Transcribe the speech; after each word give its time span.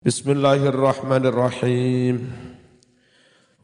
Bismillahirrahmanirrahim. 0.00 2.24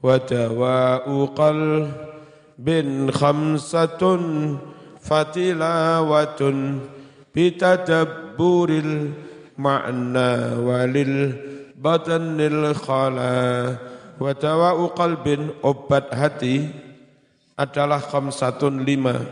Wa 0.04 0.20
dawa'u 0.20 1.32
qalbin 1.32 3.08
khamsatun 3.08 4.60
fatilawatun 5.00 6.84
bitadabburil 7.32 9.16
ma'na 9.56 10.60
walil 10.60 11.32
batanil 11.72 12.76
khala. 12.84 13.80
Wa 14.20 14.36
dawa'u 14.36 14.92
qalbin 14.92 15.56
obat 15.64 16.12
hati 16.12 16.68
adalah 17.56 18.04
khamsatun 18.04 18.84
lima. 18.84 19.24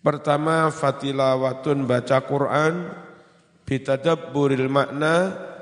Pertama 0.00 0.72
fatilawatun 0.72 1.84
baca 1.84 2.24
Quran 2.24 2.88
bitadabburil 3.68 4.72
makna 4.72 5.52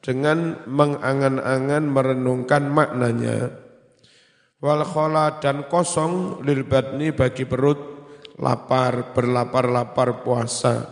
dengan 0.00 0.64
mengangan-angan 0.64 1.84
merenungkan 1.84 2.68
maknanya. 2.68 3.52
Wal 4.60 4.84
khola 4.84 5.40
dan 5.40 5.64
kosong 5.68 6.44
lil 6.44 6.68
badni 6.68 7.16
bagi 7.16 7.48
perut 7.48 7.80
lapar 8.36 9.12
berlapar-lapar 9.16 10.20
puasa. 10.20 10.84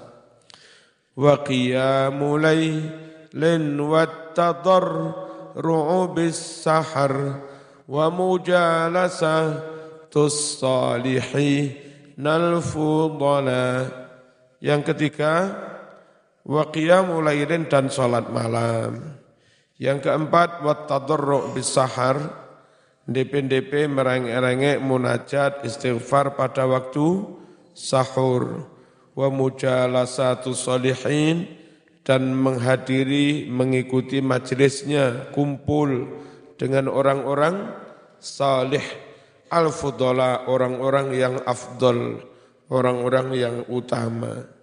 Wa 1.12 1.45
qiyamulai 1.45 2.65
lin 3.37 3.65
wattadar 3.77 4.87
ru'ubis 5.59 6.65
sahar 6.65 7.45
wa 7.88 8.06
mujalasa 8.09 9.65
tus 10.09 10.60
salihi 10.60 11.74
nal 12.16 12.60
Yang 14.59 14.82
ketiga, 14.90 15.32
wa 16.48 16.73
qiyamul 16.73 17.29
lailin 17.29 17.69
dan 17.69 17.93
salat 17.93 18.33
malam. 18.33 19.20
Yang 19.79 20.11
keempat 20.11 20.65
wa 20.65 20.74
tadarru 20.88 21.55
bis 21.55 21.71
sahar 21.71 22.19
DP-DP 23.07 23.87
merengek-rengek 23.87 24.82
munajat 24.82 25.63
istighfar 25.63 26.35
pada 26.35 26.66
waktu 26.66 27.23
sahur. 27.77 28.66
Wa 29.15 29.30
mujalasatu 29.30 30.57
salihin 30.57 31.46
dan 32.02 32.35
menghadiri 32.35 33.46
mengikuti 33.46 34.18
majelisnya 34.18 35.30
kumpul 35.30 36.10
dengan 36.59 36.90
orang-orang 36.90 37.71
salih. 38.18 38.83
Al-fudala 39.49 40.45
orang-orang 40.51 41.16
yang 41.16 41.35
afdol 41.46 42.21
orang-orang 42.68 43.33
yang 43.33 43.57
utama 43.73 44.57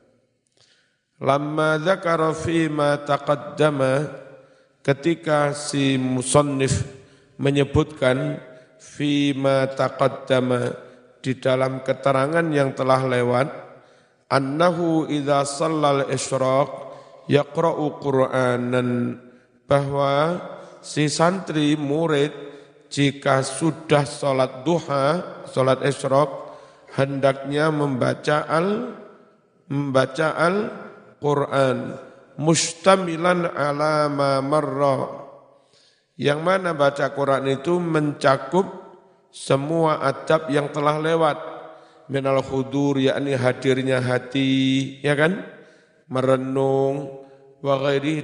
Lama 1.16 1.80
dzakara 1.80 2.35
ma 2.67 2.99
taqaddama 2.99 4.03
ketika 4.83 5.55
si 5.55 5.95
musannif 5.95 6.83
menyebutkan 7.39 8.35
ma 9.39 9.58
taqaddama 9.63 10.75
di 11.23 11.39
dalam 11.39 11.80
keterangan 11.88 12.43
yang 12.52 12.75
telah 12.75 13.08
lewat 13.08 13.47
annahu 14.27 15.08
idza 15.08 15.47
shallal 15.47 16.03
isyraq 16.11 16.69
yaqra'u 17.31 17.95
qur'anan 18.03 19.16
bahwa 19.71 20.43
si 20.83 21.08
santri 21.08 21.80
murid 21.80 22.36
jika 22.91 23.39
sudah 23.39 24.03
sholat 24.03 24.67
duha, 24.67 25.23
sholat 25.47 25.80
isyraq, 25.81 26.30
hendaknya 26.99 27.71
membaca 27.71 28.45
al 28.45 28.93
membaca 29.71 30.38
al 30.38 30.84
Quran 31.25 31.97
mustamilan 32.37 33.49
ala 33.49 34.05
ma 34.05 34.45
marra. 34.45 35.25
Yang 36.15 36.39
mana 36.45 36.77
baca 36.77 37.09
Quran 37.11 37.49
itu 37.49 37.81
mencakup 37.81 38.69
semua 39.33 40.05
adab 40.05 40.47
yang 40.53 40.69
telah 40.69 41.01
lewat. 41.01 41.37
Minal 42.13 42.45
khudur 42.45 43.02
yakni 43.02 43.33
hadirnya 43.33 43.97
hati 44.05 45.02
ya 45.02 45.17
kan? 45.17 45.41
Merenung 46.05 47.25
wa 47.65 47.75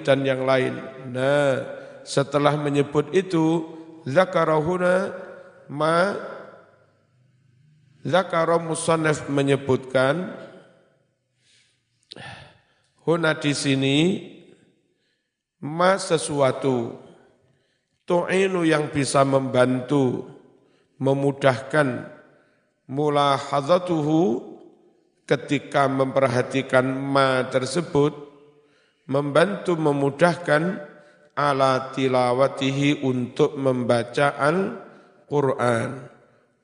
dan 0.06 0.22
yang 0.22 0.46
lain. 0.46 0.78
Nah 1.10 1.82
setelah 2.06 2.54
menyebut 2.54 3.10
itu 3.18 3.66
zakarahuna 4.06 5.10
ma 5.66 6.14
zakara 8.06 8.62
musannaf 8.62 9.26
menyebutkan 9.26 10.38
Huna 13.02 13.34
di 13.34 13.50
sini 13.58 13.98
ma 15.66 15.98
sesuatu 15.98 16.94
tu'inu 18.06 18.62
yang 18.62 18.94
bisa 18.94 19.26
membantu 19.26 20.30
memudahkan 21.02 22.06
mulahadzatuhu 22.86 24.54
ketika 25.26 25.90
memperhatikan 25.90 26.86
ma 26.86 27.42
tersebut 27.50 28.14
membantu 29.10 29.74
memudahkan 29.82 30.78
ala 31.34 31.90
tilawatihi 31.98 33.02
untuk 33.02 33.58
membaca 33.58 34.38
Al-Quran. 34.38 35.90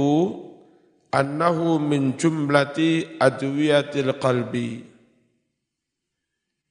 annahu 1.11 1.83
min 1.83 2.15
jumlati 2.15 3.19
adwiyatil 3.19 4.15
qalbi. 4.15 4.87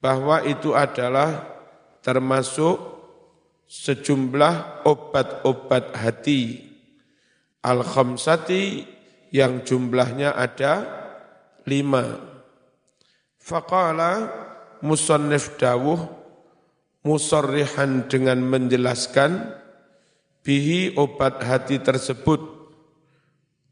Bahwa 0.01 0.41
itu 0.47 0.71
adalah 0.73 1.45
termasuk 2.01 2.79
sejumlah 3.69 4.81
obat-obat 4.87 5.93
hati 5.93 6.65
al-khamsati 7.61 8.87
yang 9.29 9.61
jumlahnya 9.61 10.33
ada 10.33 10.89
lima. 11.67 12.17
Faqala 13.37 14.48
musannif 14.81 15.59
dawuh 15.59 16.19
musarrihan 17.03 18.07
dengan 18.07 18.39
menjelaskan 18.43 19.55
bihi 20.43 20.95
obat 20.99 21.43
hati 21.43 21.79
tersebut. 21.79 22.59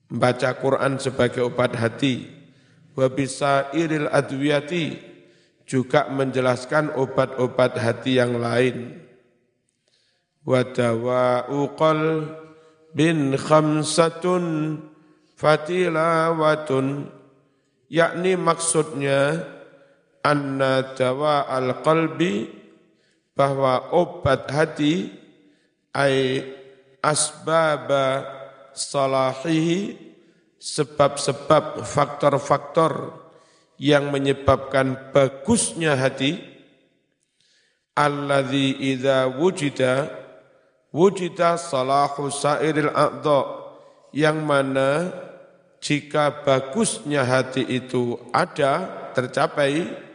Membaca 0.07 0.55
Quran 0.55 0.95
sebagai 1.03 1.51
obat 1.51 1.75
hati. 1.75 2.31
Wa 2.95 3.11
iril 3.75 4.07
adwiyati 4.07 4.97
juga 5.67 6.07
menjelaskan 6.07 6.95
obat-obat 6.95 7.75
hati 7.75 8.15
yang 8.17 8.39
lain. 8.39 9.03
Wa 10.47 10.63
dawa'u 10.63 11.75
bin 12.95 13.35
khamsatun 13.35 14.79
fatilawatun 15.35 17.11
yakni 17.91 18.39
maksudnya 18.39 19.43
anna 20.23 20.95
dawa 20.95 21.45
al 21.49 21.81
qalbi 21.85 22.49
bahwa 23.37 23.93
obat 23.93 24.49
hati 24.49 25.13
ay 25.93 26.41
asbaba 27.05 28.25
salahihi 28.73 29.97
sebab-sebab 30.57 31.85
faktor-faktor 31.85 33.13
yang 33.77 34.09
menyebabkan 34.09 35.13
bagusnya 35.13 35.93
hati 35.93 36.41
alladzi 37.93 38.73
idza 38.93 39.29
wujida 39.29 40.09
wujida 40.89 41.61
salahu 41.61 42.33
sairil 42.33 42.89
a'dha 42.89 43.41
yang 44.17 44.41
mana 44.41 45.13
jika 45.77 46.41
bagusnya 46.41 47.21
hati 47.21 47.61
itu 47.61 48.17
ada 48.33 48.89
tercapai 49.13 50.06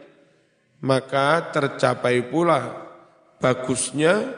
maka 0.83 1.47
tercapai 1.55 2.27
pula 2.27 2.91
bagusnya 3.39 4.35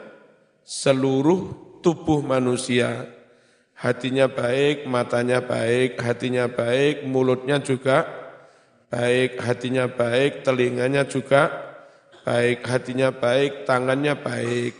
seluruh 0.62 1.50
tubuh 1.82 2.22
manusia. 2.22 3.10
Hatinya 3.76 4.30
baik, 4.30 4.88
matanya 4.88 5.42
baik, 5.42 6.00
hatinya 6.00 6.48
baik, 6.48 7.04
mulutnya 7.04 7.60
juga 7.60 8.08
baik, 8.88 9.42
hatinya 9.42 9.90
baik, 9.90 10.46
telinganya 10.46 11.04
juga 11.04 11.50
baik, 12.24 12.64
hatinya 12.64 13.10
baik, 13.12 13.66
tangannya 13.68 14.14
baik. 14.16 14.74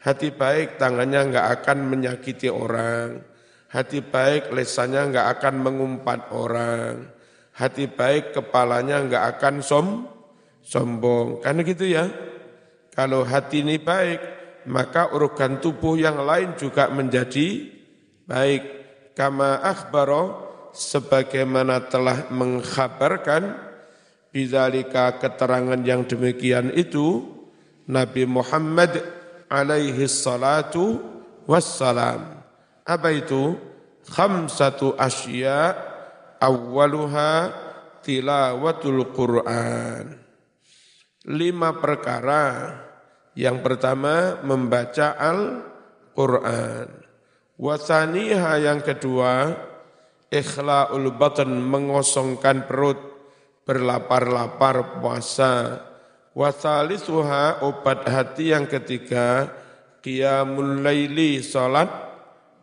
Hati 0.00 0.32
baik, 0.32 0.80
tangannya 0.80 1.28
enggak 1.28 1.60
akan 1.60 1.78
menyakiti 1.84 2.48
orang. 2.48 3.20
Hati 3.68 4.00
baik, 4.00 4.48
lesannya 4.48 5.12
enggak 5.12 5.28
akan 5.36 5.60
mengumpat 5.60 6.32
orang. 6.32 7.12
Hati 7.52 7.84
baik, 7.84 8.32
kepalanya 8.32 9.04
enggak 9.04 9.36
akan 9.36 9.60
som, 9.60 10.08
sombong. 10.64 11.40
Karena 11.44 11.60
gitu 11.64 11.84
ya. 11.88 12.06
Kalau 12.90 13.22
hati 13.22 13.62
ini 13.62 13.80
baik, 13.80 14.20
maka 14.68 15.14
organ 15.14 15.62
tubuh 15.62 15.96
yang 15.96 16.20
lain 16.20 16.58
juga 16.58 16.90
menjadi 16.92 17.70
baik. 18.28 18.62
Kama 19.16 19.60
akhbaro 19.62 20.50
sebagaimana 20.74 21.90
telah 21.90 22.30
mengkhabarkan 22.30 23.56
bidzalika 24.30 25.18
keterangan 25.18 25.80
yang 25.82 26.06
demikian 26.06 26.70
itu 26.74 27.26
Nabi 27.90 28.22
Muhammad 28.26 29.02
alaihi 29.50 30.06
salatu 30.06 31.02
wassalam. 31.46 32.38
Apa 32.86 33.10
itu? 33.10 33.58
Khamsatu 34.10 34.98
asya 34.98 35.76
awwaluha 36.40 37.52
tilawatul 38.02 39.10
Qur'an. 39.14 40.29
Lima 41.30 41.78
perkara. 41.78 42.74
Yang 43.38 43.62
pertama 43.62 44.42
membaca 44.42 45.14
Al-Quran. 45.14 46.90
Wasaniha 47.54 48.58
yang 48.58 48.82
kedua, 48.82 49.54
ikhla'ul 50.26 51.14
batan 51.14 51.54
mengosongkan 51.62 52.66
perut, 52.66 52.98
berlapar-lapar 53.62 54.98
puasa. 54.98 55.86
Wasalisuha 56.34 57.62
obat 57.62 58.10
hati 58.10 58.50
yang 58.50 58.66
ketiga, 58.66 59.50
qiyamul 60.02 60.82
laili 60.82 61.42
salat 61.46 61.90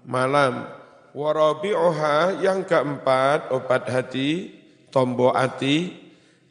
malam. 0.03 0.67
Warabi'uha 1.15 2.43
yang 2.43 2.67
keempat 2.67 3.49
obat 3.55 3.87
hati, 3.87 4.51
tombo 4.91 5.31
hati, 5.31 6.06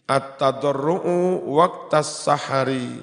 at-tadarru'u 0.07 1.43
waktas 1.51 2.25
sahari. 2.25 3.03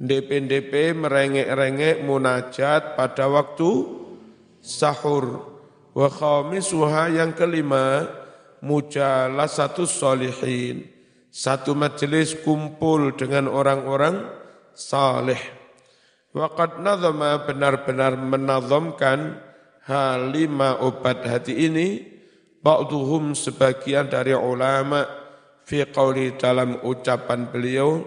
DP-DP 0.00 0.96
merengek-rengek 0.96 2.00
munajat 2.06 2.96
pada 2.96 3.28
waktu 3.28 3.70
sahur. 4.64 5.44
Wa 5.92 6.08
khamisuha 6.08 7.12
yang 7.12 7.36
kelima, 7.36 8.08
satu 9.44 9.84
solihin. 9.84 10.88
Satu 11.30 11.78
majelis 11.78 12.34
kumpul 12.42 13.14
dengan 13.14 13.46
orang-orang 13.46 14.24
saleh. 14.74 15.38
Waqad 16.30 16.82
nazama 16.82 17.42
benar-benar 17.42 18.14
menazamkan 18.18 19.38
hal 19.86 20.30
lima 20.30 20.78
obat 20.78 21.26
hati 21.26 21.66
ini 21.66 22.06
ba'duhum 22.62 23.34
sebagian 23.34 24.06
dari 24.06 24.30
ulama 24.30 25.19
fi 25.70 25.86
qawli 25.86 26.34
dalam 26.34 26.82
ucapan 26.82 27.46
beliau 27.46 28.02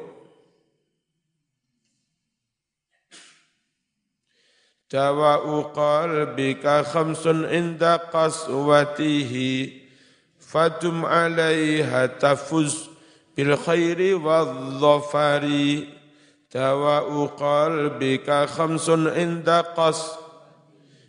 Dawa'u 4.91 5.71
qalbika 5.71 6.83
khamsun 6.83 7.47
inda 7.47 7.97
qaswatihi 8.11 9.79
Fatum 10.37 11.07
alaiha 11.07 12.11
tafuz 12.19 12.91
bil 13.33 13.55
khairi 13.57 14.13
wal 14.13 14.77
dhafari. 14.77 15.89
Dawa'u 16.53 17.33
qalbika 17.33 18.45
khamsun 18.45 19.09
inda 19.17 19.65
qas 19.73 19.97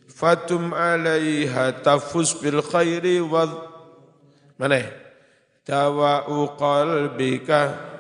fatum 0.09 0.73
alaiha 0.73 1.85
tafus 1.85 2.33
bil 2.41 2.63
khairi 2.63 3.21
wa 3.21 3.45
mana 4.57 5.04
dawa'u 5.65 6.53
qalbika. 6.61 7.93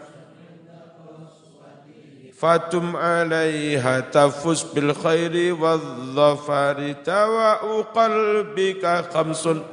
Fatum 2.35 2.93
alaiha 2.93 4.05
tafus 4.13 4.69
bil 4.69 4.93
khairi 4.93 5.49
wa 5.57 5.81
dhafari 6.13 6.93
dawa'u 7.01 7.89
qalbika 7.97 9.09
khamsun. 9.09 9.65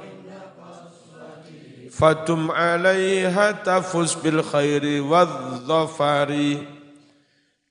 Fatum 1.91 2.47
alaiha 2.47 3.59
tafus 3.59 4.15
bil 4.15 4.39
khairi 4.39 5.03
wa 5.03 5.27
dhafari 5.67 6.63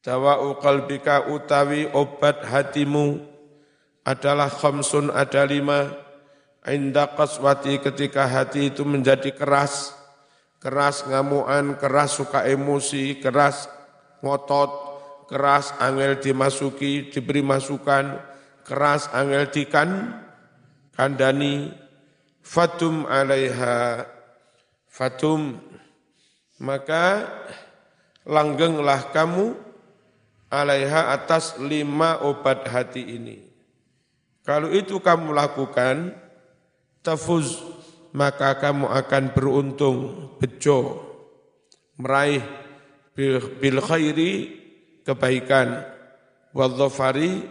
dawa'u 0.04 0.60
qalbika 0.60 1.32
utawi 1.32 1.88
obat 1.96 2.44
hatimu 2.44 3.24
adalah 4.04 4.52
khamsun 4.52 5.08
ada 5.08 5.48
lima. 5.48 5.96
Inda 6.68 7.08
qaswati 7.08 7.80
ketika 7.80 8.28
hati 8.28 8.68
itu 8.68 8.84
menjadi 8.84 9.32
keras 9.32 9.99
keras 10.60 11.08
ngamuan 11.08 11.80
keras 11.80 12.20
suka 12.20 12.44
emosi 12.44 13.18
keras 13.18 13.66
ngotot 14.20 14.70
keras 15.26 15.72
angel 15.80 16.20
dimasuki 16.20 17.08
diberi 17.08 17.40
masukan 17.40 18.20
keras 18.62 19.08
angel 19.16 19.48
dikan 19.48 20.20
kandani 20.92 21.72
fatum 22.44 23.08
alaiha 23.08 24.04
fatum. 24.90 25.56
Maka 26.60 27.24
langgenglah 28.28 29.08
kamu 29.16 29.56
alaiha 30.52 31.14
atas 31.14 31.56
lima 31.56 32.20
obat 32.20 32.68
hati 32.68 33.16
ini. 33.16 33.38
Kalau 34.44 34.68
itu 34.68 35.00
kamu 35.00 35.32
lakukan, 35.32 36.12
tafuz, 37.00 37.64
maka 38.10 38.58
kamu 38.58 38.90
akan 38.90 39.24
beruntung, 39.34 39.98
bejo, 40.38 40.98
meraih 41.98 42.42
bil 43.60 43.78
khairi 43.82 44.32
kebaikan, 45.06 45.84
wadhafari 46.54 47.44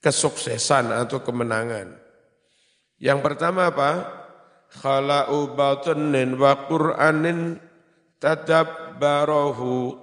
kesuksesan 0.00 0.90
atau 0.94 1.20
kemenangan. 1.20 1.94
Yang 3.00 3.20
pertama 3.24 3.68
apa? 3.72 3.90
Khala'u 4.70 5.58
batunin 5.58 6.38
wa 6.38 6.54
Qur'anin 6.68 7.58
tadabbarahu 8.22 9.98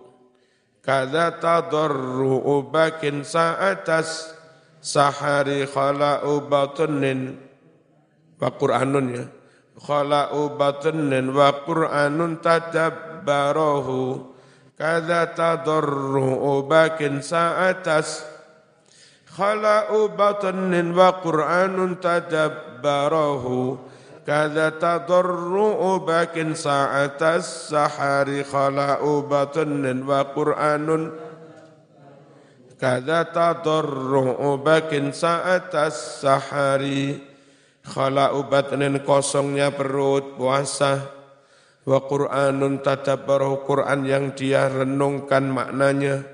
kada 0.84 1.36
tadarru 1.40 2.42
ubakin 2.42 3.24
sa'atas 3.24 4.34
sahari 4.80 5.68
khala'u 5.68 6.48
batunin 6.48 7.47
wa 8.38 8.50
Qur'anun 8.54 9.06
ya. 9.14 9.26
Khala'u 9.78 10.58
batunin 10.58 11.30
wa 11.34 11.54
Qur'anun 11.62 12.42
tadabbarahu 12.42 14.26
kada 14.78 15.34
tadarru 15.34 16.66
bakin 16.66 17.22
sa'atas. 17.22 18.26
Khala'u 19.38 20.14
batunin 20.18 20.98
wa 20.98 21.22
Qur'anun 21.22 22.02
tadabbarahu 22.02 23.78
kada 24.26 24.74
tadarru 24.78 26.02
bakin 26.02 26.58
sa'atas. 26.58 27.70
Sahari 27.70 28.42
khala'u 28.46 29.26
batunin 29.30 30.02
wa 30.06 30.26
Qur'anun. 30.34 31.14
Kada 32.82 33.30
tadarru 33.30 34.58
bakin 34.62 35.14
sa'atas. 35.14 36.22
Sahari 36.26 37.27
khala 37.88 38.36
ubatnin 38.36 39.00
kosongnya 39.02 39.72
perut 39.72 40.36
puasa 40.36 41.18
wa 41.88 42.00
Qur'anun 42.04 42.84
tadabbaru 42.84 43.64
Qur'an 43.64 44.04
yang 44.04 44.36
dia 44.36 44.68
renungkan 44.68 45.48
maknanya. 45.48 46.28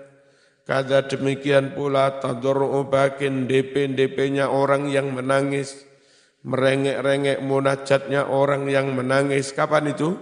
Kada 0.64 1.04
demikian 1.04 1.76
pula 1.76 2.24
tadarru 2.24 2.88
bakin 2.88 3.46
DP-DP-nya 3.46 4.48
orang 4.48 4.88
yang 4.90 5.12
menangis. 5.12 5.86
Merengek-rengek 6.44 7.40
munajatnya 7.44 8.28
orang 8.28 8.68
yang 8.72 8.96
menangis. 8.96 9.52
Kapan 9.52 9.92
itu? 9.92 10.16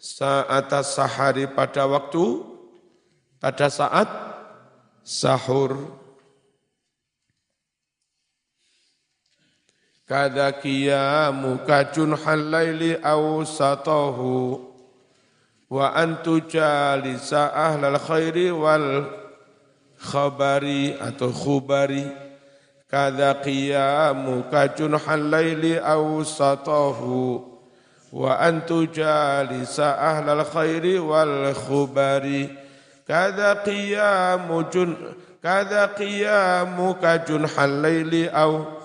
Saat 0.00 0.72
sahari 0.84 1.44
pada 1.48 1.84
waktu 1.84 2.40
pada 3.36 3.68
saat 3.68 4.08
sahur 5.04 5.99
كذا 10.10 10.50
قيامك 10.50 11.70
جنح 11.94 12.28
الليل 12.28 13.04
أو 13.04 13.44
سطه 13.44 14.18
وأن 15.70 16.16
تجالس 16.22 17.34
أهل 17.34 17.84
الخير 17.84 18.54
والخبر 18.54 19.04
أو 21.22 21.32
خبر 21.32 22.02
كذا 22.90 23.32
قيامك 23.32 24.54
جنح 24.78 25.10
الليل 25.10 25.78
أو 25.78 26.24
سطه 26.24 27.00
وأن 28.12 28.66
تجالس 28.66 29.80
أهل 29.80 30.28
الخير 30.28 31.02
والخبر 31.02 32.46
كذا 33.08 33.52
قيام 33.52 34.60
جن 34.74 34.96
كذا 35.42 35.86
قيامك 35.86 37.04
جنح 37.28 37.60
الليل 37.60 38.28
أو 38.28 38.79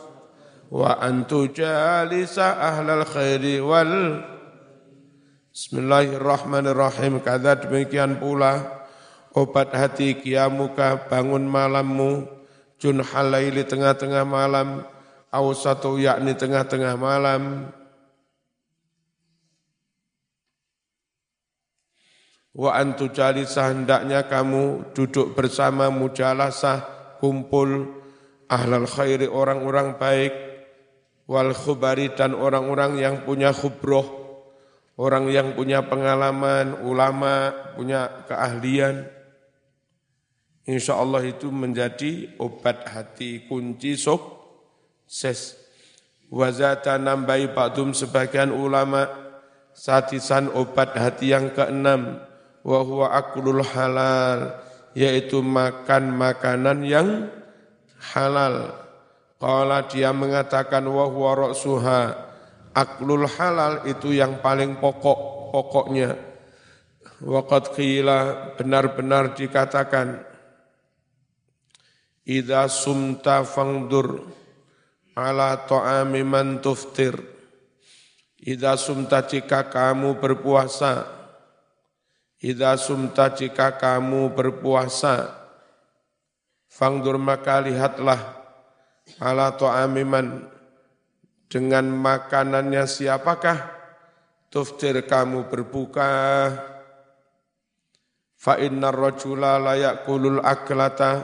wa 0.70 0.98
antu 1.02 1.50
jalisa 1.50 2.58
ahlal 2.58 3.06
khairi 3.06 3.62
wal 3.62 4.22
Bismillahirrahmanirrahim. 5.56 7.24
Kada 7.24 7.56
demikian 7.56 8.20
pula 8.20 8.84
obat 9.32 9.72
hati 9.72 10.20
kiamuka 10.20 11.08
bangun 11.08 11.48
malammu 11.48 12.28
jun 12.76 13.00
halaili 13.00 13.64
tengah-tengah 13.64 14.28
malam 14.28 14.84
au 15.32 15.56
satu 15.56 15.96
yakni 15.96 16.36
tengah-tengah 16.36 17.00
malam. 17.00 17.72
Wa 22.52 22.76
antu 22.76 23.08
jalisa 23.16 23.72
hendaknya 23.72 24.28
kamu 24.28 24.92
duduk 24.92 25.40
bersama 25.40 25.88
mujalasah 25.88 26.84
kumpul 27.24 27.96
ahlal 28.52 28.92
khairi 28.92 29.32
orang-orang 29.32 29.96
baik 29.96 30.45
wal 31.26 31.54
khubari 31.54 32.14
dan 32.14 32.38
orang-orang 32.38 33.02
yang 33.02 33.16
punya 33.26 33.50
khubroh 33.50 34.06
orang 34.96 35.28
yang 35.34 35.58
punya 35.58 35.84
pengalaman 35.84 36.86
ulama 36.86 37.52
punya 37.76 38.26
keahlian 38.30 39.16
Insya 40.66 40.98
Allah 40.98 41.22
itu 41.22 41.54
menjadi 41.54 42.34
obat 42.42 42.90
hati 42.90 43.46
kunci 43.46 43.94
sukses. 43.94 45.62
Wazata 46.26 46.98
nambahi 46.98 47.54
ba'dum 47.54 47.94
sebagian 47.94 48.50
ulama 48.50 49.06
satisan 49.78 50.50
obat 50.58 50.98
hati 50.98 51.38
yang 51.38 51.54
keenam 51.54 52.18
wa 52.66 52.82
huwa 52.82 53.14
aklul 53.14 53.62
halal 53.62 54.58
yaitu 54.98 55.46
makan 55.46 56.18
makanan 56.18 56.82
yang 56.82 57.30
halal. 58.10 58.74
Qala 59.36 59.84
dia 59.92 60.16
mengatakan 60.16 60.88
wa 60.88 61.06
huwa 61.12 61.52
ra'suha 61.52 62.02
aklul 62.72 63.28
halal 63.28 63.84
itu 63.88 64.16
yang 64.16 64.40
paling 64.40 64.80
pokok 64.80 65.52
pokoknya. 65.52 66.16
Waqad 67.24 67.72
qila 67.76 68.52
benar-benar 68.60 69.36
dikatakan 69.36 70.36
Idza 72.26 72.66
sumta 72.66 73.46
fangdur 73.46 74.26
ala 75.14 75.62
ta'ami 75.62 76.26
man 76.26 76.58
tuftir. 76.58 77.14
Idza 78.42 78.74
sumta 78.82 79.22
jika 79.22 79.70
kamu 79.70 80.18
berpuasa. 80.18 81.06
Idza 82.42 82.82
sumta 82.82 83.30
jika 83.30 83.78
kamu 83.78 84.34
berpuasa. 84.34 85.38
Fangdur 86.66 87.22
maka 87.22 87.62
lihatlah 87.62 88.45
ala 89.22 89.54
ta'ami 89.56 90.04
man. 90.04 90.28
Dengan 91.46 91.88
makanannya 91.88 92.84
siapakah? 92.84 93.58
Tuftir 94.50 95.06
kamu 95.06 95.48
berbuka. 95.48 96.12
Fa 98.36 98.60
innar 98.60 98.96
rajula 98.96 99.62
la 99.62 99.74
ya'kulul 99.78 100.42
aklata. 100.44 101.24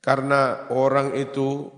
Karena 0.00 0.72
orang 0.72 1.12
itu 1.12 1.68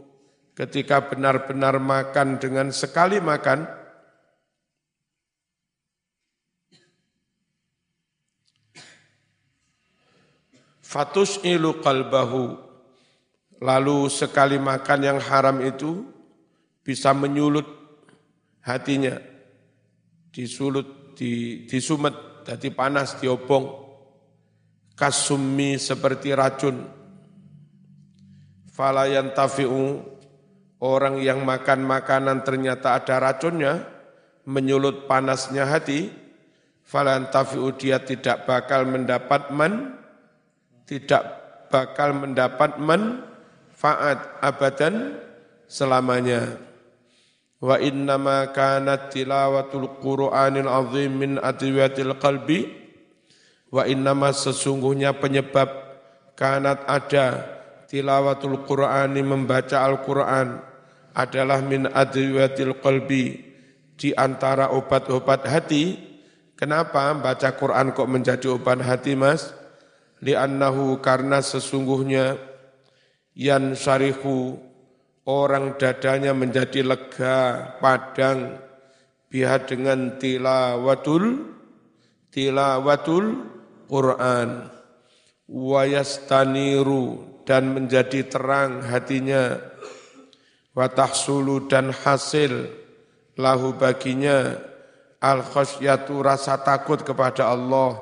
ketika 0.55 1.03
benar-benar 1.11 1.83
makan 1.83 2.39
dengan 2.39 2.71
sekali 2.71 3.19
makan, 3.19 3.67
fatus 10.79 11.41
ilu 11.43 11.81
kalbahu, 11.81 12.55
lalu 13.63 14.11
sekali 14.11 14.59
makan 14.59 15.01
yang 15.07 15.19
haram 15.23 15.63
itu 15.63 16.03
bisa 16.83 17.15
menyulut 17.15 17.65
hatinya, 18.67 19.15
disulut, 20.35 21.15
di, 21.15 21.63
disumet, 21.71 22.43
jadi 22.43 22.75
panas, 22.75 23.23
diobong, 23.23 23.71
kasumi 24.99 25.79
seperti 25.79 26.35
racun, 26.35 26.91
falayan 28.73 29.31
tafi'u 29.31 30.03
orang 30.83 31.23
yang 31.23 31.47
makan 31.47 31.87
makanan 31.87 32.43
ternyata 32.43 32.99
ada 32.99 33.23
racunnya 33.23 33.87
menyulut 34.49 35.07
panasnya 35.07 35.71
hati 35.71 36.11
falayan 36.83 37.31
tafi'u 37.31 37.71
dia 37.79 38.03
tidak 38.03 38.43
bakal 38.49 38.83
mendapat 38.89 39.55
man 39.55 40.03
tidak 40.89 41.23
bakal 41.71 42.17
mendapat 42.17 42.81
manfaat 43.83 44.39
abadan 44.39 45.19
selamanya 45.67 46.55
wa 47.59 47.83
innama 47.83 48.47
kanat 48.55 49.11
tilawatul 49.11 49.99
qur'anil 49.99 50.71
azim 50.71 51.11
min 51.11 51.43
adwiyatil 51.43 52.15
qalbi 52.23 52.71
wa 53.75 53.83
innama 53.83 54.31
sesungguhnya 54.31 55.19
penyebab 55.19 55.67
kanat 56.39 56.87
ada 56.87 57.43
tilawatul 57.91 58.63
Qur'ani 58.63 59.19
membaca 59.27 59.83
Al-Qur'an 59.83 60.63
adalah 61.19 61.59
min 61.59 61.91
adwiyatil 61.91 62.79
qalbi 62.79 63.43
di 63.99 64.15
antara 64.15 64.71
obat-obat 64.71 65.43
hati. 65.51 65.99
Kenapa 66.55 67.11
baca 67.19 67.51
Quran 67.59 67.91
kok 67.91 68.07
menjadi 68.07 68.47
obat 68.55 68.79
hati, 68.79 69.19
Mas? 69.19 69.51
Li'annahu 70.23 71.03
karena 71.03 71.43
sesungguhnya 71.43 72.52
yan 73.33 73.73
syarihu 73.73 74.61
orang 75.25 75.79
dadanya 75.79 76.35
menjadi 76.35 76.83
lega, 76.85 77.73
padang 77.79 78.59
biha 79.33 79.57
dengan 79.65 80.21
tilawatul 80.21 81.53
tilawatul 82.33 83.49
Quran. 83.89 84.69
Wayastaniru 85.53 87.21
dan 87.45 87.77
menjadi 87.77 88.25
terang 88.25 88.81
hatinya. 88.89 89.61
Watahsulu 90.73 91.69
dan 91.69 91.93
hasil 91.93 92.73
lahu 93.37 93.77
baginya. 93.77 94.57
Al 95.21 95.45
khosyatu 95.45 96.25
rasa 96.25 96.57
takut 96.65 97.05
kepada 97.05 97.53
Allah. 97.53 98.01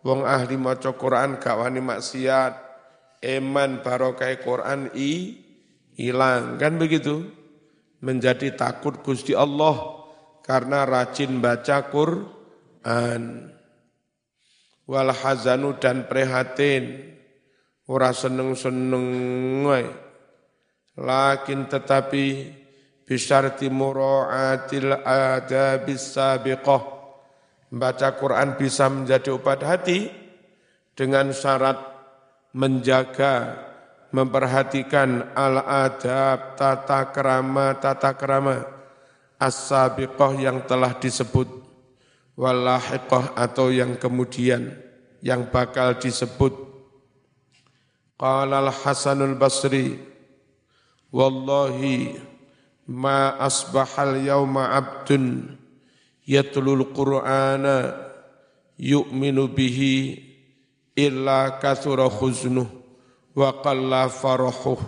Wong 0.00 0.24
ahli 0.24 0.56
maca 0.56 0.96
Quran 0.96 1.36
gak 1.36 1.58
wani 1.60 1.84
maksiat 1.84 2.67
eman 3.22 3.82
barokah 3.82 4.34
Quran 4.42 4.92
i 4.94 5.38
hilang 5.98 6.56
kan 6.56 6.78
begitu 6.78 7.26
menjadi 7.98 8.54
takut 8.54 9.02
Gusti 9.02 9.34
Allah 9.34 10.06
karena 10.46 10.86
rajin 10.86 11.42
baca 11.42 11.90
Quran 11.90 13.22
wal 14.88 15.10
hazanu 15.12 15.76
dan 15.76 16.08
prihatin 16.08 17.14
ora 17.88 18.12
seneng-seneng. 18.12 19.88
Lakin 20.98 21.60
tetapi 21.70 22.26
bisyarti 23.06 23.72
mura'atil 23.72 24.92
adabis 25.02 26.14
sabiqah. 26.14 26.96
Baca 27.68 28.08
Quran 28.16 28.56
bisa 28.56 28.88
menjadi 28.88 29.36
obat 29.36 29.60
hati 29.60 30.08
dengan 30.96 31.30
syarat 31.36 31.97
menjaga, 32.52 33.56
memperhatikan 34.12 35.32
al-adab, 35.36 36.56
tata 36.56 37.12
kerama, 37.12 37.76
tata 37.76 38.16
kerama 38.16 38.64
as 39.38 39.70
yang 40.42 40.66
telah 40.66 40.98
disebut 40.98 41.46
walahiqah 42.38 43.34
atau 43.38 43.70
yang 43.70 43.94
kemudian 43.98 44.74
yang 45.22 45.50
bakal 45.50 45.94
disebut. 45.98 46.54
Qala 48.18 48.66
hasanul 48.70 49.38
basri 49.38 49.94
wallahi 51.14 52.18
ma 52.90 53.38
asbahal 53.38 54.18
yauma 54.26 54.74
abdun 54.74 55.54
yatlul 56.26 56.82
qur'ana 56.90 57.94
yu'minu 58.74 59.46
bihi 59.54 60.27
illa 60.98 61.62
kathura 61.62 62.10
khuznuh 62.10 62.66
wa 63.38 63.62
qalla 63.62 64.10
farahuh 64.10 64.82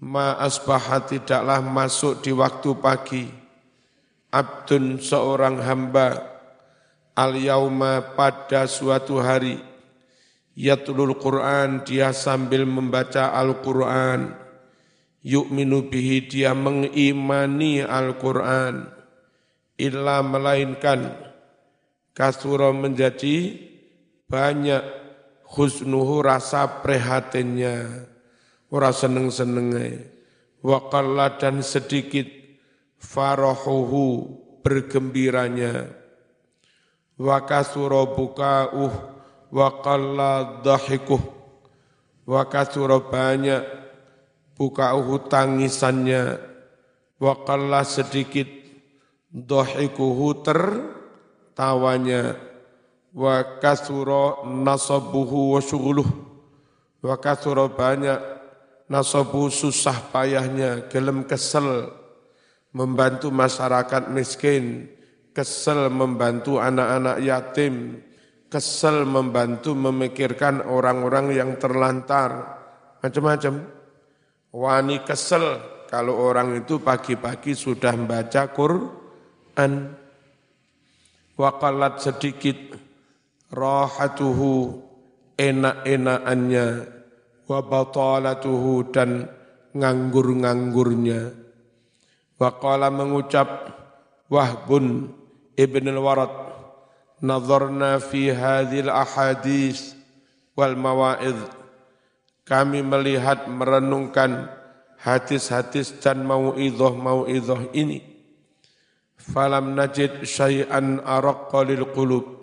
ma 0.00 0.32
asbaha 0.40 1.04
tidaklah 1.04 1.60
masuk 1.60 2.24
di 2.24 2.32
waktu 2.32 2.70
pagi. 2.80 3.24
Abdun 4.28 5.00
seorang 5.00 5.60
hamba 5.64 6.20
al 7.16 7.32
yauma 7.36 8.00
pada 8.16 8.68
suatu 8.68 9.20
hari 9.20 9.56
yatlul 10.52 11.16
Quran 11.16 11.84
dia 11.84 12.12
sambil 12.16 12.64
membaca 12.64 13.32
Al-Quran. 13.36 14.36
Yu'minu 15.24 15.90
bihi 15.90 16.28
dia 16.28 16.52
mengimani 16.52 17.82
Al-Quran. 17.84 18.88
Illa 19.80 20.20
melainkan 20.20 21.14
kasura 22.12 22.74
menjadi 22.74 23.67
banyak 24.28 24.84
khusnuhu 25.48 26.20
rasa 26.20 26.84
prihatinnya 26.84 28.04
ora 28.68 28.92
seneng-senenge 28.92 30.04
waqalla 30.60 31.40
dan 31.40 31.64
sedikit 31.64 32.28
farahuhu 33.00 34.36
bergembiranya. 34.60 35.88
Wa 37.18 37.42
kasura 37.48 38.04
bukauh 38.06 38.92
wa 39.50 39.68
qalla 39.82 40.62
dhahikuh. 40.62 41.40
Wa 42.28 42.44
kathura 42.44 43.00
banyak 43.00 43.64
bukauhu 44.54 45.26
tangisannya. 45.32 46.36
Wa 47.18 47.34
qalla 47.42 47.82
sedikit 47.82 48.46
dhahikuhu 49.32 50.44
tertawanya 50.44 52.36
wa 53.18 53.58
kathura 53.58 54.46
nasabuhu 54.46 55.58
wa 55.58 55.60
syughuluh 55.60 56.06
wa 57.02 57.18
kathura 57.18 57.66
banyak 57.66 58.22
nasabu 58.86 59.50
susah 59.50 60.14
payahnya 60.14 60.86
gelem 60.86 61.26
kesel 61.26 61.90
membantu 62.70 63.34
masyarakat 63.34 64.06
miskin 64.14 64.86
kesel 65.34 65.90
membantu 65.90 66.62
anak-anak 66.62 67.18
yatim 67.26 68.06
kesel 68.48 69.04
membantu 69.04 69.76
memikirkan 69.76 70.64
orang-orang 70.64 71.36
yang 71.36 71.50
terlantar, 71.60 72.58
macam-macam. 73.04 73.54
Wani 74.48 75.04
kesel 75.04 75.60
kalau 75.92 76.16
orang 76.16 76.64
itu 76.64 76.80
pagi-pagi 76.80 77.52
sudah 77.52 77.92
membaca 77.92 78.48
Quran. 78.48 79.72
Wakalat 81.38 82.02
sedikit 82.02 82.56
rahatuhu 83.52 84.82
enak-enakannya 85.38 86.66
wa 87.48 87.58
batalatuhu 87.64 88.92
dan 88.92 89.30
nganggur-nganggurnya. 89.72 91.32
Wakala 92.38 92.92
mengucap 92.92 93.74
Wahbun 94.28 95.08
ibn 95.56 95.84
al-Warad 95.88 96.34
nazarna 97.24 97.96
fi 97.98 98.30
hadhil 98.30 98.92
ahadis 98.92 99.96
wal 100.52 100.76
mawaid 100.76 101.38
kami 102.44 102.80
melihat 102.84 103.48
merenungkan 103.48 104.48
hadis-hadis 105.00 105.96
dan 106.00 106.24
mauidhah-mauidhah 106.24 107.76
ini. 107.76 108.00
Falam 109.18 109.76
najid 109.76 110.24
syai'an 110.24 111.04
araqqa 111.04 111.60
lil 111.68 111.84
qulub 111.92 112.37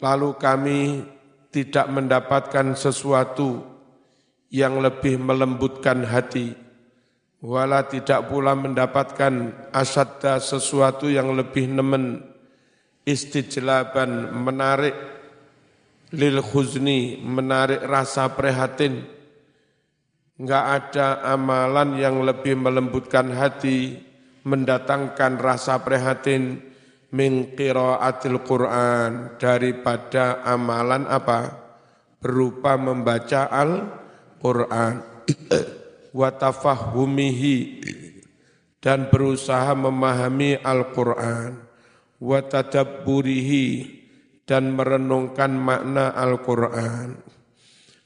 lalu 0.00 0.36
kami 0.36 0.80
tidak 1.52 1.88
mendapatkan 1.88 2.76
sesuatu 2.76 3.64
yang 4.52 4.78
lebih 4.80 5.16
melembutkan 5.16 6.04
hati. 6.04 6.52
Wala 7.40 7.84
tidak 7.86 8.28
pula 8.32 8.56
mendapatkan 8.56 9.52
asadda 9.72 10.40
sesuatu 10.40 11.08
yang 11.08 11.32
lebih 11.36 11.68
nemen. 11.70 12.24
Istijlaban 13.06 14.34
menarik 14.34 14.96
lil 16.10 16.42
khuzni 16.42 17.22
menarik 17.22 17.86
rasa 17.86 18.34
prihatin. 18.34 19.06
Enggak 20.36 20.64
ada 20.64 21.22
amalan 21.32 21.96
yang 21.96 22.20
lebih 22.20 22.58
melembutkan 22.58 23.30
hati 23.30 23.96
mendatangkan 24.42 25.38
rasa 25.40 25.80
prihatin 25.80 26.60
min 27.14 27.54
qiraatil 27.54 28.42
Quran 28.42 29.38
daripada 29.38 30.42
amalan 30.42 31.06
apa? 31.06 31.54
Berupa 32.18 32.74
membaca 32.74 33.46
Al-Qur'an. 33.46 35.24
Wa 36.18 36.30
tafahumihi. 36.34 37.58
Dan 38.82 39.10
berusaha 39.12 39.76
memahami 39.76 40.58
Al-Qur'an. 40.58 41.54
Wa 42.18 42.38
tadabburihi. 42.42 43.94
Dan 44.46 44.74
merenungkan 44.74 45.54
makna 45.54 46.14
Al-Qur'an. 46.14 47.22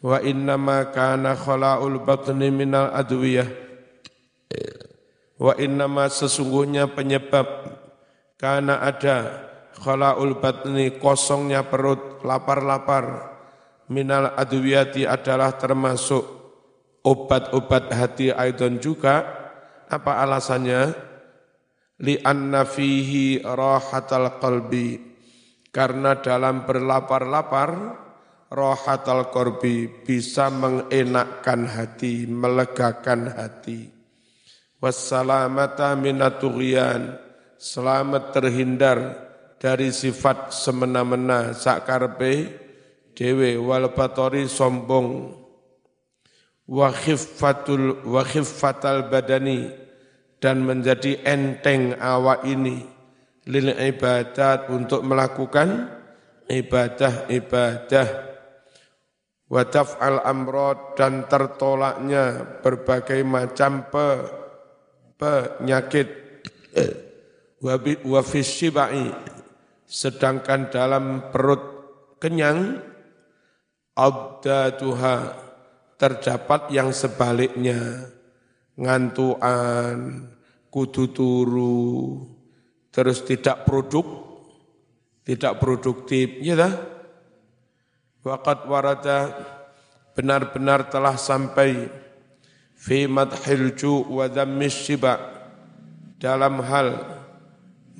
Wa 0.01 0.17
innama 0.25 0.89
kana 0.93 1.37
khala'ul 1.37 2.01
batni 2.05 2.49
minal 2.53 2.93
adwiyah. 2.93 3.49
Wa 5.41 5.57
innama 5.57 6.05
sesungguhnya 6.13 6.93
penyebab 6.93 7.80
karena 8.41 8.81
ada 8.81 9.17
khala'ul 9.77 10.41
batni 10.41 10.97
kosongnya 10.97 11.69
perut 11.69 12.25
lapar-lapar. 12.25 13.37
Minal 13.93 14.33
adwiyati 14.33 15.05
adalah 15.05 15.61
termasuk 15.61 16.25
obat-obat 17.05 17.93
hati 17.93 18.33
aidon 18.33 18.81
juga. 18.81 19.29
Apa 19.93 20.25
alasannya? 20.25 20.95
Li'anna 22.01 22.65
fihi 22.65 23.45
rahatal 23.45 24.41
qalbi. 24.41 25.13
Karena 25.69 26.17
dalam 26.17 26.65
berlapar-lapar 26.65 27.71
rahatal 28.49 29.29
qalbi 29.29 29.91
bisa 30.01 30.49
mengenakkan 30.49 31.69
hati, 31.69 32.25
melegakan 32.25 33.37
hati. 33.37 33.91
Wassalamata 34.81 35.93
minatughyan 35.99 37.30
selamat 37.61 38.33
terhindar 38.33 38.99
dari 39.61 39.93
sifat 39.93 40.49
semena-mena 40.49 41.53
sakarpe 41.53 42.49
dewe 43.13 43.61
wal 43.61 43.93
batori 43.93 44.49
sombong. 44.49 45.37
Wa 46.65 46.89
khiffatul 46.89 48.09
wa 48.09 48.25
khiffatal 48.25 49.13
badani 49.13 49.69
dan 50.41 50.65
menjadi 50.65 51.21
enteng 51.21 51.99
awak 52.01 52.49
ini 52.49 52.81
lil 53.45 53.77
ibadat 53.77 54.73
untuk 54.73 55.05
melakukan 55.05 55.91
ibadah-ibadah 56.49 58.09
wa 59.51 59.63
taf'al 59.67 60.23
amrod 60.23 60.95
dan 60.95 61.27
tertolaknya 61.27 62.47
berbagai 62.63 63.21
macam 63.27 63.91
pe, 63.91 64.09
penyakit 65.19 66.09
wa 67.61 68.21
fisyibai 68.25 69.13
sedangkan 69.85 70.73
dalam 70.73 71.29
perut 71.29 71.61
kenyang 72.17 72.81
abdatuha 73.93 75.37
terdapat 76.01 76.73
yang 76.73 76.89
sebaliknya 76.97 78.09
ngantuan, 78.81 80.25
kudu 80.73 81.13
turu, 81.13 82.25
terus 82.89 83.21
tidak 83.29 83.69
produk, 83.69 84.07
tidak 85.21 85.61
produktif, 85.61 86.41
ya 86.41 86.57
dah. 86.57 86.73
Waqat 88.25 88.65
warada 88.65 89.33
benar-benar 90.17 90.89
telah 90.89 91.17
sampai 91.21 91.89
fi 92.77 93.05
madhil 93.05 93.77
ju 93.77 94.05
wa 94.09 94.29
shiba 94.69 95.17
dalam 96.21 96.61
hal 96.65 97.20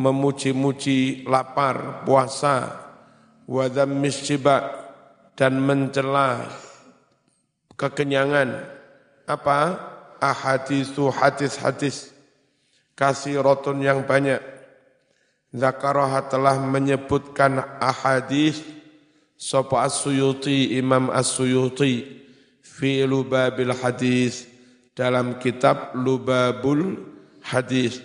memuji-muji 0.01 1.29
lapar, 1.29 2.09
puasa, 2.09 2.89
wa 3.45 3.69
shiba 4.09 4.57
dan 5.37 5.61
mencela 5.61 6.49
kekenyangan. 7.77 8.65
Apa? 9.29 9.77
Ahadisu 10.21 11.13
hadis-hadis. 11.13 12.17
Rotun 13.41 13.81
yang 13.81 14.05
banyak. 14.05 14.41
Zakaroha 15.51 16.29
telah 16.31 16.63
menyebutkan 16.63 17.59
ahadis 17.83 18.63
Sopo 19.35 19.81
as-suyuti, 19.83 20.79
Imam 20.79 21.11
as-suyuti 21.11 22.07
Fi 22.63 23.03
lubabil 23.03 23.75
hadis 23.75 24.47
Dalam 24.95 25.43
kitab 25.43 25.91
lubabul 25.99 27.03
hadis 27.43 27.99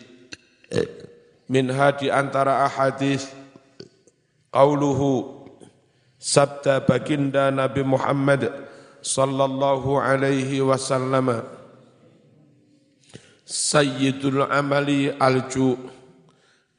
Minha 1.46 1.94
di 1.94 2.10
antara 2.10 2.66
ahadis 2.66 3.30
Qauluhu 4.50 5.46
Sabda 6.18 6.82
baginda 6.82 7.54
Nabi 7.54 7.86
Muhammad 7.86 8.50
Sallallahu 9.06 10.02
alaihi 10.02 10.66
wasallam 10.66 11.46
Sayyidul 13.46 14.50
amali 14.50 15.14
alju. 15.14 15.78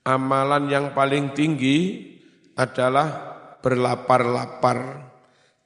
Amalan 0.03 0.67
yang 0.67 0.87
paling 0.95 1.31
tinggi 1.35 2.11
adalah 2.59 3.39
berlapar-lapar, 3.59 5.11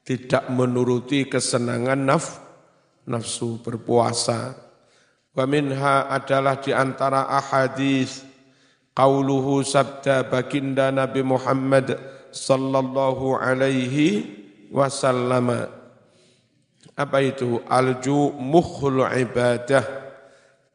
tidak 0.05 0.49
menuruti 0.53 1.29
kesenangan 1.29 2.01
naf, 2.05 2.41
nafsu 3.09 3.61
berpuasa. 3.65 4.57
Wa 5.33 5.45
minha 5.45 6.09
adalah 6.09 6.61
di 6.61 6.73
antara 6.73 7.29
ahadis 7.33 8.30
qauluhu 8.95 9.63
sabda 9.63 10.27
baginda 10.27 10.91
Nabi 10.91 11.23
Muhammad 11.25 11.97
sallallahu 12.31 13.39
alaihi 13.39 14.27
wasallam. 14.71 15.69
Apa 16.95 17.19
itu? 17.25 17.63
Alju 17.67 18.35
mukhul 18.37 19.07
ibadah. 19.09 19.85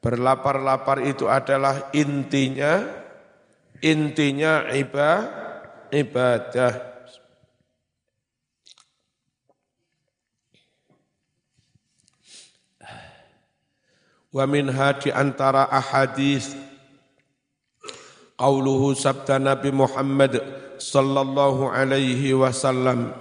Berlapar-lapar 0.01 1.01
itu 1.01 1.25
adalah 1.25 1.89
intinya 1.89 3.05
intinya 3.85 4.69
iba, 4.71 5.29
ibadah. 5.91 6.73
Wa 14.35 14.43
minha 14.43 14.91
di 14.99 15.15
antara 15.15 15.63
ahadits 15.71 16.51
qauluhu 18.35 18.95
sabda 18.95 19.39
Nabi 19.39 19.71
Muhammad 19.71 20.39
sallallahu 20.79 21.71
alaihi 21.71 22.35
wasallam 22.35 23.15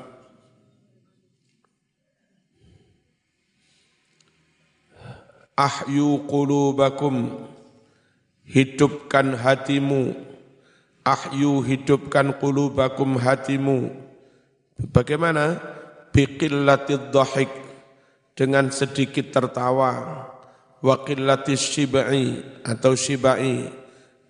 Ahyu 5.55 6.27
qulubakum 6.27 7.31
hidupkan 8.43 9.39
hatimu. 9.39 10.11
ahyu 11.07 11.63
hidupkan 11.63 12.35
qulubakum 12.43 13.15
hatimu. 13.23 13.95
Bagaimana? 14.91 15.63
biqillatid 16.11 17.15
dhahik 17.15 17.55
dengan 18.35 18.75
sedikit 18.75 19.31
tertawa. 19.31 20.27
wa 20.83 21.01
qillatis 21.07 21.65
shibai 21.65 22.45
atau 22.67 22.99
shibai 22.99 23.84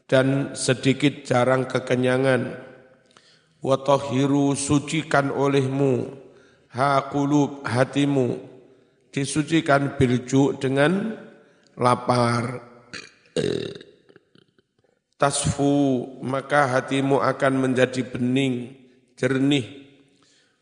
dan 0.04 0.52
sedikit 0.52 1.24
jarang 1.24 1.64
kekenyangan. 1.64 2.60
Wa 3.64 3.80
tahiru 3.80 4.52
sucikan 4.52 5.32
olehmu 5.32 6.12
ha 6.76 7.08
qulub 7.08 7.64
hatimu. 7.64 8.52
Disucikan 9.14 9.94
bilju 9.94 10.58
dengan 10.58 11.14
lapar. 11.78 12.60
Tasfu 15.14 16.04
maka 16.20 16.66
hatimu 16.66 17.22
akan 17.22 17.52
menjadi 17.62 18.02
bening 18.02 18.74
jernih. 19.14 19.86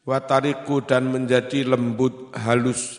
Watariku 0.02 0.83
dan 0.83 1.09
menjadi 1.14 1.62
lembut 1.62 2.35
halus. 2.35 2.98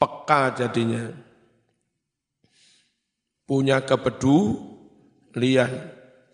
Peka 0.00 0.56
jadinya. 0.56 1.25
Punya 3.46 3.86
kepedulian, 3.86 5.70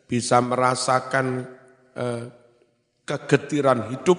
bisa 0.08 0.40
merasakan 0.40 1.44
eh, 1.92 2.24
kegetiran 3.04 3.92
hidup 3.92 4.16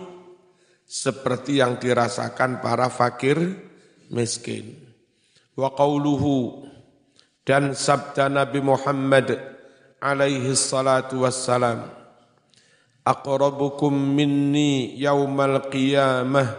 seperti 0.86 1.58
yang 1.58 1.82
dirasakan 1.82 2.62
para 2.62 2.94
fakir 2.94 3.42
miskin. 4.14 4.78
Wa 5.58 5.74
qauluhu 5.74 6.70
dan 7.42 7.74
sabda 7.74 8.30
Nabi 8.30 8.62
Muhammad 8.62 9.38
alaihi 9.98 10.54
salatu 10.54 11.26
wassalam 11.26 11.90
aqrabukum 13.04 13.92
minni 13.92 14.96
yaumal 14.96 15.68
qiyamah 15.68 16.56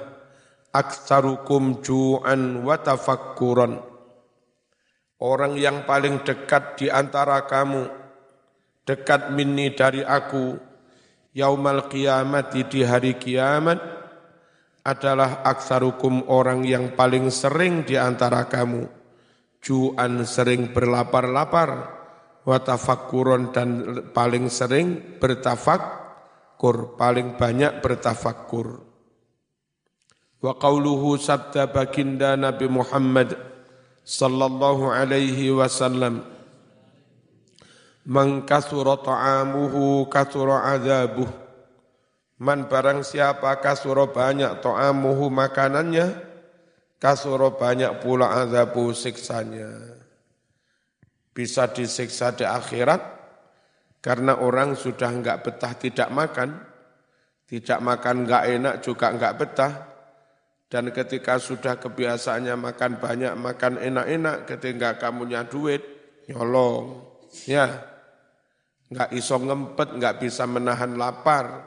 aktsarukum 0.75 1.81
ju'an 1.81 2.67
wa 2.67 2.77
tafakkuran. 2.77 3.94
Orang 5.23 5.55
yang 5.55 5.87
paling 5.87 6.27
dekat 6.27 6.75
di 6.75 6.87
antara 6.91 7.47
kamu, 7.47 7.87
dekat 8.83 9.31
minni 9.31 9.71
dari 9.71 10.03
aku, 10.03 10.59
yaumal 11.31 11.87
qiyamati 11.87 12.67
di 12.67 12.83
hari 12.83 13.15
kiamat, 13.15 13.79
adalah 14.83 15.47
aksarukum 15.47 16.27
orang 16.27 16.67
yang 16.67 16.99
paling 16.99 17.31
sering 17.31 17.87
di 17.87 17.95
antara 17.95 18.51
kamu. 18.51 18.85
Ju'an 19.63 20.27
sering 20.29 20.75
berlapar-lapar, 20.75 21.71
watafakkuron 22.45 23.55
dan 23.55 23.69
paling 24.13 24.53
sering 24.53 25.17
bertafakkur, 25.23 27.01
paling 27.01 27.39
banyak 27.41 27.81
bertafakkur. 27.81 28.83
Wa 30.45 30.53
qauluhu 30.61 31.17
sabda 31.17 31.73
baginda 31.73 32.37
Nabi 32.37 32.69
Muhammad 32.69 33.54
sallallahu 34.05 34.93
alaihi 34.93 35.51
wasallam. 35.51 36.23
Man 38.05 38.45
kasura 38.45 39.01
ta'amuhu 39.01 40.13
kasura 40.13 40.77
azabuh. 40.77 41.33
Man 42.37 42.69
barang 42.69 43.01
siapa 43.01 43.57
kasura 43.65 44.05
banyak 44.05 44.61
ta'amuhu 44.61 45.33
makanannya 45.33 46.13
kasura 47.01 47.57
banyak 47.57 48.05
pula 48.05 48.45
azabu 48.45 48.93
siksanya. 48.93 49.97
Bisa 51.33 51.67
disiksa 51.73 52.37
di 52.37 52.45
akhirat 52.45 53.01
karena 54.05 54.37
orang 54.37 54.77
sudah 54.77 55.09
enggak 55.09 55.41
betah 55.49 55.73
tidak 55.81 56.13
makan. 56.13 56.61
Tidak 57.49 57.81
makan 57.81 58.29
enggak 58.29 58.45
enak 58.53 58.75
juga 58.85 59.07
enggak 59.17 59.35
betah 59.41 59.94
dan 60.75 60.91
ketika 60.91 61.39
sudah 61.39 61.79
kebiasaannya 61.79 62.59
makan 62.59 62.99
banyak, 62.99 63.31
makan 63.39 63.79
enak-enak, 63.79 64.43
ketika 64.51 64.99
kamunya 64.99 65.47
duit, 65.47 65.87
nyolong. 66.27 67.15
Ya, 67.47 67.79
nggak 68.91 69.15
iso 69.15 69.39
ngempet, 69.39 69.95
nggak 69.95 70.19
bisa 70.19 70.51
menahan 70.51 70.99
lapar. 70.99 71.63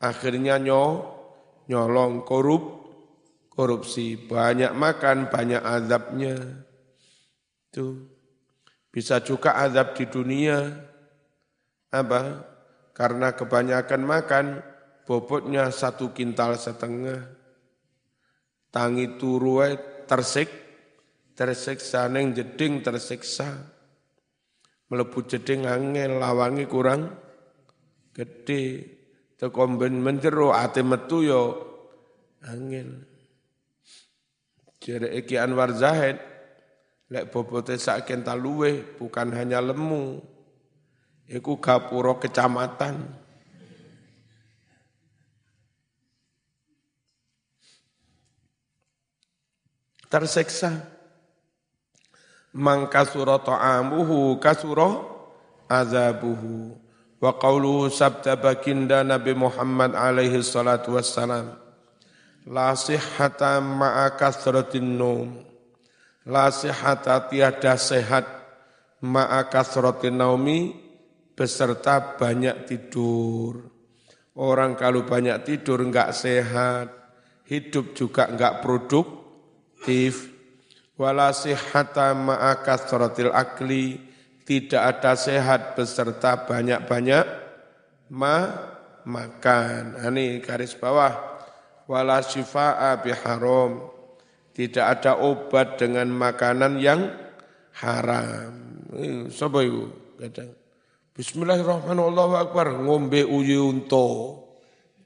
Akhirnya 0.00 0.56
nyo, 0.56 1.04
nyolong, 1.68 2.24
korup, 2.24 2.64
korupsi. 3.52 4.16
Banyak 4.16 4.72
makan, 4.72 5.28
banyak 5.28 5.60
azabnya. 5.60 6.64
Itu 7.68 8.08
bisa 8.88 9.20
juga 9.20 9.60
azab 9.60 9.92
di 9.92 10.08
dunia. 10.08 10.80
Apa? 11.92 12.40
Karena 12.96 13.36
kebanyakan 13.36 14.00
makan, 14.00 14.64
bobotnya 15.04 15.68
satu 15.68 16.16
kintal 16.16 16.56
setengah 16.56 17.39
tangi 18.70 19.18
turu 19.18 19.62
tersik 20.06 20.50
tersiksa 21.34 22.06
neng 22.10 22.34
jeding 22.34 22.82
tersiksa. 22.82 23.78
Melebu 24.90 25.22
jeding 25.22 25.70
angel 25.70 26.18
lawangi 26.18 26.66
kurang 26.66 27.14
gede 28.10 28.90
tekomben 29.38 30.02
menjero 30.02 30.50
ate 30.50 30.82
metu 30.82 31.22
yo 31.22 31.42
angel. 32.42 33.06
Jere 34.80 35.12
iki 35.14 35.38
Anwar 35.38 35.76
Zahid 35.76 36.18
lek 37.12 37.28
bobote 37.30 37.76
sak 37.76 38.08
kental 38.08 38.40
luwe 38.40 38.96
bukan 38.96 39.34
hanya 39.36 39.60
lemu 39.60 40.24
iku 41.28 41.60
gapura 41.60 42.16
kecamatan 42.16 43.19
tersiksa. 50.10 50.84
Man 52.50 52.90
kasura 52.90 53.38
ta'amuhu 53.38 54.42
kasura 54.42 55.06
azabuhu. 55.70 56.74
Wa 57.22 57.38
qawluhu 57.38 57.86
sabda 57.88 58.34
baginda 58.34 59.06
Nabi 59.06 59.38
Muhammad 59.38 59.94
alaihi 59.94 60.42
salatu 60.42 60.98
wassalam. 60.98 61.54
La 62.50 62.74
sihhata 62.74 63.62
ma'a 63.62 64.18
kasratin 64.18 64.98
num. 64.98 65.46
La 66.26 66.50
sihhata 66.50 67.30
tiada 67.30 67.78
sehat 67.78 68.26
ma'a 69.04 69.46
kasratin 69.46 70.16
naumi 70.18 70.74
beserta 71.36 72.16
banyak 72.18 72.66
tidur. 72.66 73.68
Orang 74.40 74.72
kalau 74.80 75.04
banyak 75.04 75.44
tidur 75.44 75.84
enggak 75.84 76.16
sehat, 76.16 76.88
hidup 77.44 77.92
juga 77.92 78.32
enggak 78.32 78.64
produk, 78.64 79.19
aktif 79.80 80.28
wala 81.00 81.32
sihhata 81.32 82.12
kasratil 82.60 83.32
akli 83.32 83.96
tidak 84.44 85.00
ada 85.00 85.16
sehat 85.16 85.72
beserta 85.72 86.44
banyak-banyak 86.44 87.24
ma 88.12 88.36
makan. 89.08 89.96
Nah, 89.96 90.12
ini 90.12 90.44
garis 90.44 90.76
bawah 90.76 91.16
wala 91.88 92.20
syifaa 92.20 93.00
biharam. 93.00 93.88
Tidak 94.52 94.84
ada 94.84 95.16
obat 95.16 95.80
dengan 95.80 96.12
makanan 96.12 96.76
yang 96.76 97.08
haram. 97.80 98.84
Sapa 99.32 99.64
iku? 99.64 99.88
Kadang 100.20 100.52
Bismillahirrahmanirrahim. 101.16 102.36
Akbar 102.36 102.76
ngombe 102.84 103.24
uyu 103.24 103.72
unta. 103.72 104.10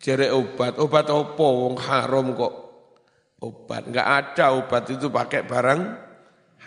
Jere 0.02 0.34
obat. 0.34 0.80
Obat 0.80 1.06
apa 1.12 1.46
wong 1.46 1.78
haram 1.78 2.34
kok 2.34 2.63
obat. 3.44 3.92
Enggak 3.92 4.08
ada 4.08 4.56
obat 4.56 4.88
itu 4.88 5.12
pakai 5.12 5.44
barang 5.44 5.80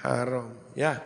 haram. 0.06 0.54
Ya. 0.78 1.02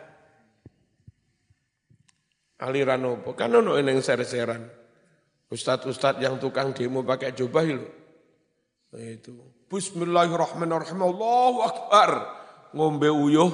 Aliran 2.62 3.02
opo. 3.08 3.34
Kan 3.34 3.56
ono 3.56 3.80
yang 3.80 4.04
ser-seran. 4.04 4.68
Ustadz-ustadz 5.52 6.24
yang 6.24 6.38
tukang 6.40 6.76
demo 6.76 7.04
pakai 7.04 7.32
jubah 7.32 7.64
itu. 7.64 7.88
Itu. 8.96 9.34
Bismillahirrahmanirrahim. 9.72 11.00
Allahu 11.00 11.60
Akbar. 11.64 12.12
Ngombe 12.76 13.08
uyuh 13.12 13.52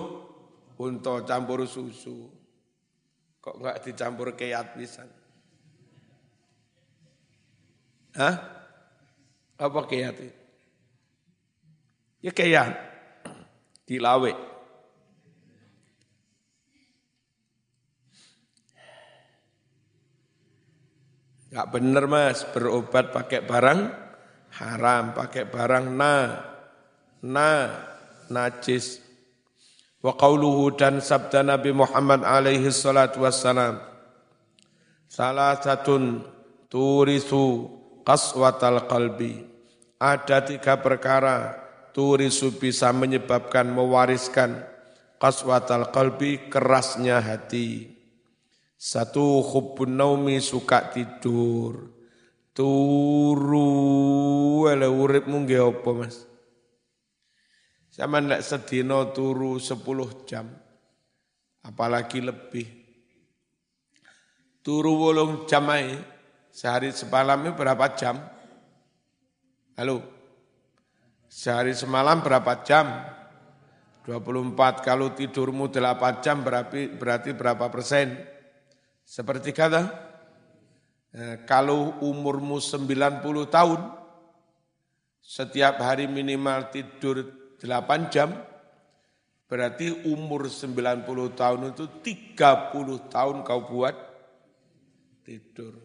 untuk 0.78 1.26
campur 1.26 1.66
susu. 1.66 2.30
Kok 3.42 3.56
enggak 3.62 3.78
dicampur 3.86 4.34
keat 4.34 4.76
pisan? 4.76 5.10
Hah? 8.18 8.36
Apa 9.58 9.80
keat 9.90 10.18
itu? 10.22 10.37
Ya 12.22 12.34
kayak 12.34 12.74
dilawe. 13.86 14.34
Gak 21.48 21.68
bener 21.72 22.06
mas, 22.12 22.44
berobat 22.52 23.16
pakai 23.16 23.46
barang 23.46 23.88
haram, 24.60 25.16
pakai 25.16 25.48
barang 25.48 25.86
na, 25.96 26.44
na, 27.24 27.72
najis. 28.28 29.00
Wa 30.04 30.14
qawluhu 30.14 30.76
dan 30.76 31.00
sabda 31.00 31.48
Nabi 31.48 31.72
Muhammad 31.72 32.28
alaihi 32.28 32.68
salatu 32.70 33.24
wassalam. 33.24 33.80
Salah 35.08 35.56
satun 35.58 36.22
turisu 36.68 37.72
qaswatal 38.04 38.86
qalbi. 38.86 39.48
Ada 39.98 40.46
tiga 40.46 40.78
perkara 40.78 41.67
turisu 41.98 42.62
bisa 42.62 42.94
menyebabkan 42.94 43.74
mewariskan 43.74 44.62
qaswatal 45.18 45.90
qalbi 45.90 46.46
kerasnya 46.46 47.18
hati. 47.18 47.90
Satu 48.78 49.42
hubbun 49.42 49.98
naumi 49.98 50.38
suka 50.38 50.94
tidur. 50.94 51.90
Turu 52.54 53.66
wala 54.70 54.86
uripmu 54.86 55.42
nggih 55.42 55.62
apa 55.66 55.90
Mas? 55.98 56.30
Sama 57.90 58.22
ndak 58.22 58.46
sedino 58.46 59.10
turu 59.10 59.58
10 59.58 59.82
jam. 60.30 60.46
Apalagi 61.66 62.22
lebih. 62.22 62.70
Turu 64.62 65.02
wolong 65.02 65.50
jam 65.50 65.66
aja. 65.74 65.98
Sehari 66.54 66.94
semalamnya 66.94 67.58
berapa 67.58 67.90
jam? 67.98 68.22
Halo? 69.74 70.17
Sehari 71.38 71.78
semalam 71.78 72.26
berapa 72.26 72.66
jam? 72.66 72.90
24 74.10 74.82
kalau 74.82 75.14
tidurmu 75.14 75.70
8 75.70 76.26
jam 76.26 76.42
berarti, 76.42 76.90
berarti 76.90 77.38
berapa 77.38 77.70
persen? 77.70 78.18
Seperti 79.06 79.54
kata, 79.54 79.86
eh, 81.14 81.46
kalau 81.46 82.02
umurmu 82.02 82.58
90 82.58 83.46
tahun, 83.54 83.86
setiap 85.22 85.78
hari 85.78 86.10
minimal 86.10 86.74
tidur 86.74 87.30
8 87.62 88.10
jam, 88.10 88.34
berarti 89.46 90.10
umur 90.10 90.50
90 90.50 91.38
tahun 91.38 91.70
itu 91.70 91.86
30 92.02 92.98
tahun 93.14 93.46
kau 93.46 93.62
buat 93.62 93.94
tidur. 95.22 95.78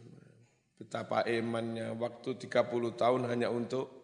Betapa 0.80 1.28
emannya 1.28 1.92
waktu 1.92 2.40
30 2.40 2.96
tahun 2.96 3.28
hanya 3.28 3.52
untuk 3.52 4.01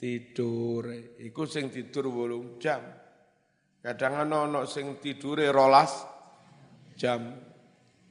tidur. 0.00 0.88
Iku 1.20 1.44
sing 1.44 1.68
tidur 1.68 2.08
wolung 2.08 2.56
jam. 2.56 2.80
Kadang 3.84 4.24
ana 4.24 4.64
sing 4.64 4.96
tidure 4.96 5.52
rolas 5.52 5.92
jam. 6.96 7.36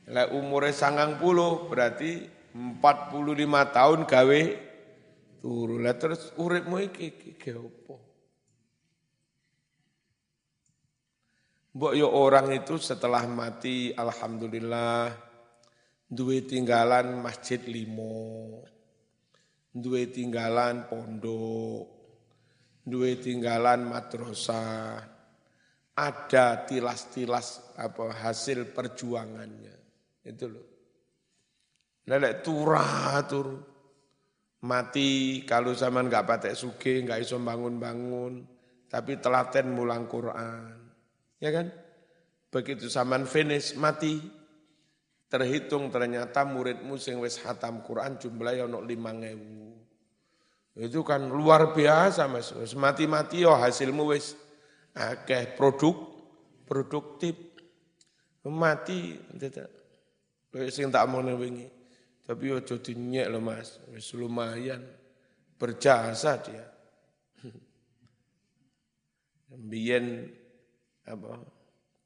Lek 0.09 0.33
umure 0.33 0.73
sangang 0.73 1.17
puluh 1.17 1.69
berarti 1.69 2.25
45 2.53 3.77
tahun 3.77 3.99
gawe 4.05 4.41
turu. 5.41 5.77
Lah 5.81 5.95
terus 5.97 6.33
uripmu 6.37 6.77
iki 6.81 7.37
iki 7.37 7.49
apa? 7.53 7.95
Mbok 11.69 11.93
yo 11.93 12.09
orang 12.09 12.49
itu 12.49 12.81
setelah 12.81 13.29
mati 13.29 13.93
alhamdulillah 13.93 15.13
duwe 16.09 16.41
tinggalan 16.41 17.21
masjid 17.21 17.61
limo. 17.61 18.65
Duwe 19.69 20.09
tinggalan 20.09 20.89
pondok. 20.89 21.85
Duwe 22.81 23.21
tinggalan 23.21 23.85
madrasah. 23.85 24.97
Ada 25.99 26.63
tilas-tilas 26.63 27.75
apa 27.75 28.15
hasil 28.15 28.71
perjuangannya. 28.71 29.75
Itu 30.23 30.45
loh. 30.47 30.67
Lelek 32.09 32.41
turah 32.41 33.21
turu. 33.29 33.57
Mati 34.59 35.43
kalau 35.47 35.71
zaman 35.71 36.11
nggak 36.11 36.27
patek 36.27 36.57
suge, 36.57 36.99
nggak 37.07 37.23
iso 37.23 37.39
bangun-bangun, 37.39 38.43
tapi 38.91 39.15
telaten 39.15 39.71
mulang 39.71 40.03
Quran. 40.11 40.75
Ya 41.39 41.55
kan? 41.55 41.71
Begitu 42.51 42.91
zaman 42.91 43.23
finish 43.23 43.79
mati, 43.79 44.19
terhitung 45.29 45.93
ternyata 45.93 46.41
muridmu 46.41 46.97
sing 46.97 47.21
wis 47.21 47.37
hatam 47.45 47.85
Quran 47.85 48.17
jumlahnya 48.17 48.65
ono 48.65 48.81
ngewu. 48.81 49.69
Itu 50.79 51.05
kan 51.05 51.29
luar 51.29 51.71
biasa 51.77 52.25
Mas. 52.25 52.49
Wis 52.57 52.73
mati-mati 52.73 53.45
yo 53.45 53.53
hasilmu 53.53 54.09
wis 54.09 54.33
akeh 54.97 55.53
produk 55.53 55.95
produktif. 56.65 57.37
Mati 58.49 59.13
tidak. 59.37 59.69
Sing 60.73 60.89
tak 60.89 61.05
mau 61.05 61.21
wingi. 61.21 61.69
Tapi 62.25 62.45
ojo 62.49 62.81
dinyek 62.81 63.29
loh 63.29 63.43
Mas. 63.43 63.77
Wis 63.93 64.09
lumayan 64.17 64.81
berjasa 65.61 66.41
dia. 66.41 66.65
Biyen 69.69 70.25
apa 71.05 71.41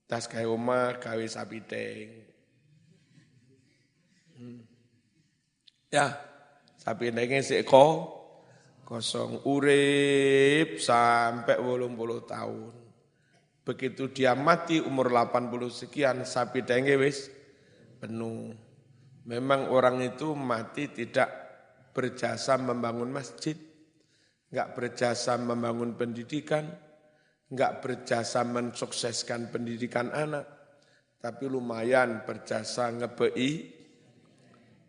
tas 0.07 0.27
kae 0.27 0.43
omah 0.43 0.99
gawe 0.99 1.23
sapi 1.23 1.59
teng. 1.63 2.09
Hmm. 2.11 2.32
Ya, 5.93 6.17
sapi 6.81 7.13
tenge 7.13 7.45
sik 7.45 7.69
kosong 8.83 9.45
urip 9.45 10.81
sampai 10.81 11.61
wolong 11.61 11.93
puluh 11.93 12.25
tahun. 12.25 12.73
Begitu 13.63 14.11
dia 14.11 14.35
mati 14.35 14.83
umur 14.83 15.07
80 15.07 15.71
sekian, 15.71 16.27
sapi 16.27 16.67
tenge 16.67 16.99
wis 16.99 17.31
penuh. 18.03 18.51
Memang 19.23 19.71
orang 19.71 20.03
itu 20.03 20.35
mati 20.35 20.91
tidak 20.91 21.31
berjasa 21.95 22.59
membangun 22.59 23.07
masjid, 23.07 23.55
enggak 24.51 24.75
berjasa 24.75 25.39
membangun 25.39 25.95
pendidikan, 25.95 26.67
enggak 27.47 27.79
berjasa 27.79 28.43
mensukseskan 28.43 29.47
pendidikan 29.47 30.11
anak, 30.11 30.43
tapi 31.23 31.47
lumayan 31.47 32.27
berjasa 32.27 32.91
ngebei 32.91 33.82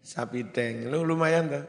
sapi 0.04 0.44
deng. 0.52 0.92
Lu 0.92 1.00
lumayan 1.02 1.48
dah. 1.48 1.64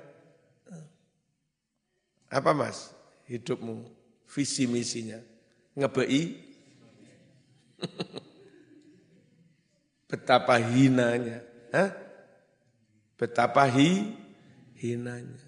Apa 2.27 2.51
mas 2.51 2.91
hidupmu, 3.31 3.87
visi 4.27 4.67
misinya? 4.67 5.23
Ngebei? 5.71 6.35
Betapa 10.11 10.59
hinanya. 10.59 11.39
Hah? 11.71 11.95
Betapa 13.15 13.63
hi, 13.71 14.11
hinanya. 14.75 15.39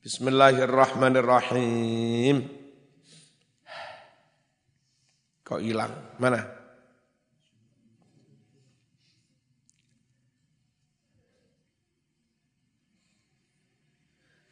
Bismillahirrahmanirrahim. 0.00 2.48
Kok 5.44 5.60
hilang? 5.60 5.92
Mana? 6.16 6.57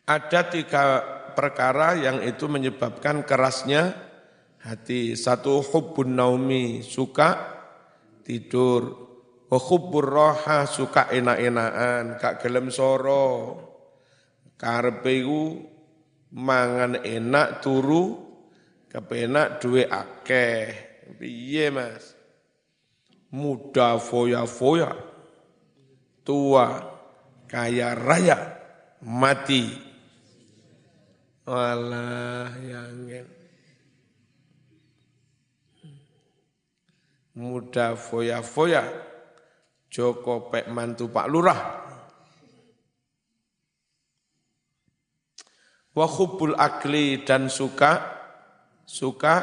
Ada 0.06 0.46
tiga 0.46 1.02
perkara 1.34 1.98
yang 1.98 2.22
itu 2.22 2.46
menyebabkan 2.46 3.26
kerasnya 3.26 3.94
hati. 4.62 5.18
Satu 5.18 5.60
hubbun 5.66 6.14
naumi, 6.14 6.86
suka 6.86 7.58
tidur. 8.22 9.06
Wa 9.46 9.58
hubbur 9.58 10.06
roha, 10.06 10.66
suka 10.66 11.10
enak-enakan, 11.10 12.18
gak 12.18 12.42
gelem 12.42 12.70
soro 12.70 13.66
karepe 14.56 15.12
iku 15.12 15.60
mangan 16.32 17.04
enak 17.04 17.60
turu 17.60 18.16
kepenak 18.88 19.60
duwe 19.60 19.84
akeh 19.84 20.72
piye 21.20 21.68
Mas 21.68 22.16
muda 23.30 24.00
foya-foya 24.00 24.96
tua 26.24 26.66
kaya 27.46 27.92
raya 27.94 28.38
mati 29.04 29.85
Allah 31.46 32.50
yang 32.58 33.06
muda 37.38 37.94
foya-foya 37.94 38.82
Joko 39.86 40.50
pek 40.50 40.66
mantu 40.66 41.06
Pak 41.06 41.26
Lurah 41.30 41.60
wa 45.96 46.06
hubbul 46.10 46.58
akli 46.58 47.24
dan 47.24 47.48
suka 47.48 48.16
suka 48.84 49.34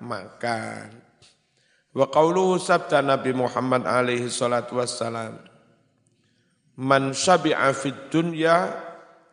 makan. 0.00 0.96
Wa 1.92 2.06
qauluhu 2.08 2.56
sabda 2.56 3.04
Nabi 3.04 3.36
Muhammad 3.36 3.84
alaihi 3.84 4.32
salatu 4.32 4.80
wassalam. 4.80 5.36
Man 6.80 7.12
syabi'a 7.12 7.76
fid 7.76 8.08
dunya 8.08 8.72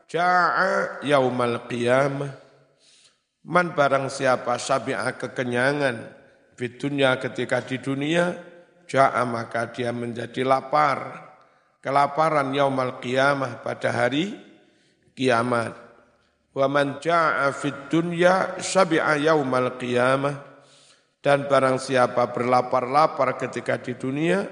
ja'a 0.07 1.03
yaumal 1.03 1.67
qiyamah. 1.67 2.31
Man 3.47 3.71
barang 3.71 4.11
siapa 4.11 4.59
syabi'a 4.59 5.15
kekenyangan 5.15 5.95
fid 6.59 6.79
dunya 6.79 7.15
ketika 7.15 7.63
di 7.63 7.79
dunia 7.79 8.35
ja'a 8.87 9.23
maka 9.27 9.71
dia 9.71 9.91
menjadi 9.91 10.43
lapar. 10.47 11.27
Kelaparan 11.77 12.51
yaumal 12.51 12.99
qiyamah 12.99 13.63
pada 13.63 13.93
hari 13.93 14.35
kiamat. 15.15 15.71
Wa 16.51 16.67
man 16.67 16.99
ja'a 16.99 17.53
fid 17.55 17.87
dunya 17.87 18.59
syabi'a 18.59 19.15
yaumal 19.21 19.79
qiyamah. 19.79 20.47
Dan 21.17 21.49
barang 21.49 21.81
siapa 21.81 22.31
berlapar-lapar 22.31 23.35
ketika 23.35 23.75
di 23.81 23.99
dunia, 23.99 24.47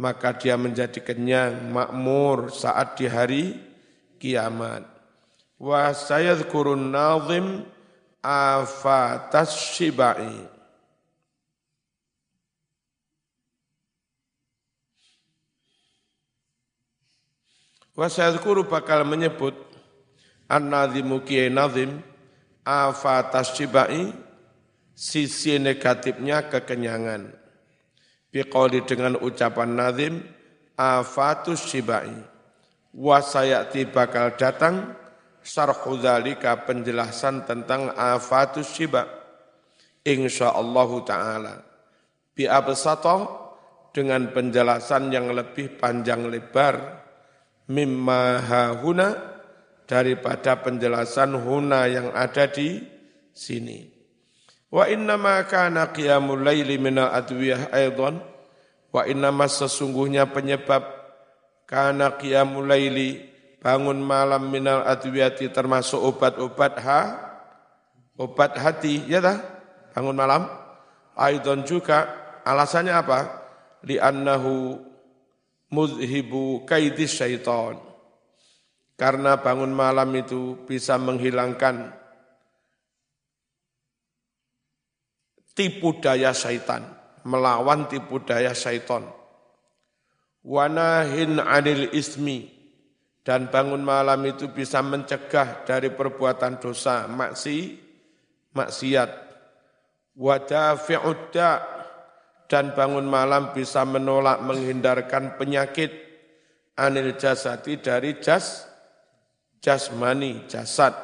maka 0.00 0.32
dia 0.32 0.56
menjadi 0.56 1.02
kenyang, 1.04 1.68
makmur 1.68 2.48
saat 2.48 2.96
di 2.96 3.04
hari 3.04 3.65
kiamat. 4.20 4.84
Wa 5.56 5.92
sayadhkurun 5.96 6.92
nazim 6.92 7.64
afatas 8.20 9.56
shibai. 9.72 10.44
Wa 17.96 18.12
sayadhkuru 18.12 18.68
bakal 18.68 19.08
menyebut 19.08 19.56
an-nazimu 20.52 21.24
kiai 21.24 21.48
nazim 21.48 22.04
afatas 22.60 23.56
shibai 23.56 24.12
sisi 24.92 25.56
negatifnya 25.56 26.44
kekenyangan. 26.52 27.32
Biqauli 28.28 28.84
dengan 28.84 29.16
ucapan 29.16 29.72
nazim 29.72 30.20
afatus 30.76 31.64
shibai. 31.72 32.35
Wasayati 32.96 33.92
bakal 33.92 34.40
datang 34.40 34.96
sarhu 35.44 36.00
dzalika 36.00 36.64
penjelasan 36.64 37.44
tentang 37.44 37.92
afatus 37.92 38.72
shiba. 38.72 39.04
Insyaallah 40.00 40.90
taala. 41.04 41.54
Bi 42.32 42.48
dengan 43.92 44.28
penjelasan 44.32 45.08
yang 45.12 45.32
lebih 45.32 45.76
panjang 45.76 46.28
lebar 46.28 47.04
mimma 47.68 48.44
hahuna 48.44 49.08
daripada 49.88 50.60
penjelasan 50.60 51.36
huna 51.36 51.88
yang 51.88 52.12
ada 52.12 52.48
di 52.48 52.80
sini. 53.32 53.88
Wa 54.68 54.90
inna 54.90 55.16
ma 55.16 55.40
kana 55.44 55.92
qiyamul 55.92 56.44
laili 56.44 56.76
minal 56.76 57.12
adwiyah 57.12 57.72
aidan 57.72 58.20
wa 58.92 59.02
inna 59.08 59.32
ma 59.32 59.46
sesungguhnya 59.48 60.28
penyebab 60.28 61.05
kana 61.66 62.16
qiyamul 62.16 62.66
laili 62.66 63.26
bangun 63.58 63.98
malam 63.98 64.48
minal 64.48 64.86
adwiyati 64.86 65.50
termasuk 65.50 65.98
obat-obat 65.98 66.74
ha 66.80 67.00
obat 68.16 68.54
hati 68.54 69.02
ya 69.10 69.18
dah 69.18 69.38
bangun 69.92 70.14
malam 70.14 70.46
aidan 71.18 71.66
juga 71.66 72.06
alasannya 72.46 72.94
apa 72.94 73.18
li 73.82 73.98
annahu 73.98 74.78
muzhibu 75.70 76.62
kaidis 76.66 77.18
syaitan. 77.18 77.78
Karena 78.96 79.36
bangun 79.36 79.76
malam 79.76 80.08
itu 80.16 80.64
bisa 80.64 80.96
menghilangkan 80.96 81.92
tipu 85.52 86.00
daya 86.00 86.32
syaitan, 86.32 86.80
melawan 87.28 87.84
tipu 87.92 88.24
daya 88.24 88.56
syaitan. 88.56 89.04
Wanahin 90.46 91.42
anil 91.42 91.90
ismi, 91.90 92.46
dan 93.26 93.50
bangun 93.50 93.82
malam 93.82 94.22
itu 94.30 94.46
bisa 94.46 94.78
mencegah 94.78 95.66
dari 95.66 95.90
perbuatan 95.90 96.62
dosa, 96.62 97.10
maksi, 97.10 97.74
maksiat. 98.54 99.10
Wadafi'udda' 100.14 101.58
dan 102.46 102.72
bangun 102.78 103.10
malam 103.10 103.50
bisa 103.50 103.82
menolak 103.82 104.38
menghindarkan 104.46 105.34
penyakit. 105.34 106.06
Anil 106.76 107.16
jasati 107.18 107.80
dari 107.82 108.20
jas 108.22 108.68
jasmani 109.64 110.46
jasad. 110.46 110.94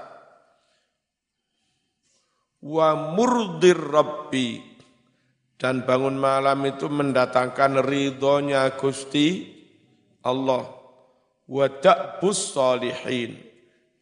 Wa 2.63 2.95
murdir 2.95 3.81
rabbi 3.81 4.72
dan 5.63 5.87
bangun 5.87 6.19
malam 6.19 6.59
itu 6.67 6.91
mendatangkan 6.91 7.87
ridhonya 7.87 8.75
Gusti 8.75 9.47
Allah 10.27 10.67
wa 11.47 11.67
da'bus 11.71 12.59
salihin 12.59 13.39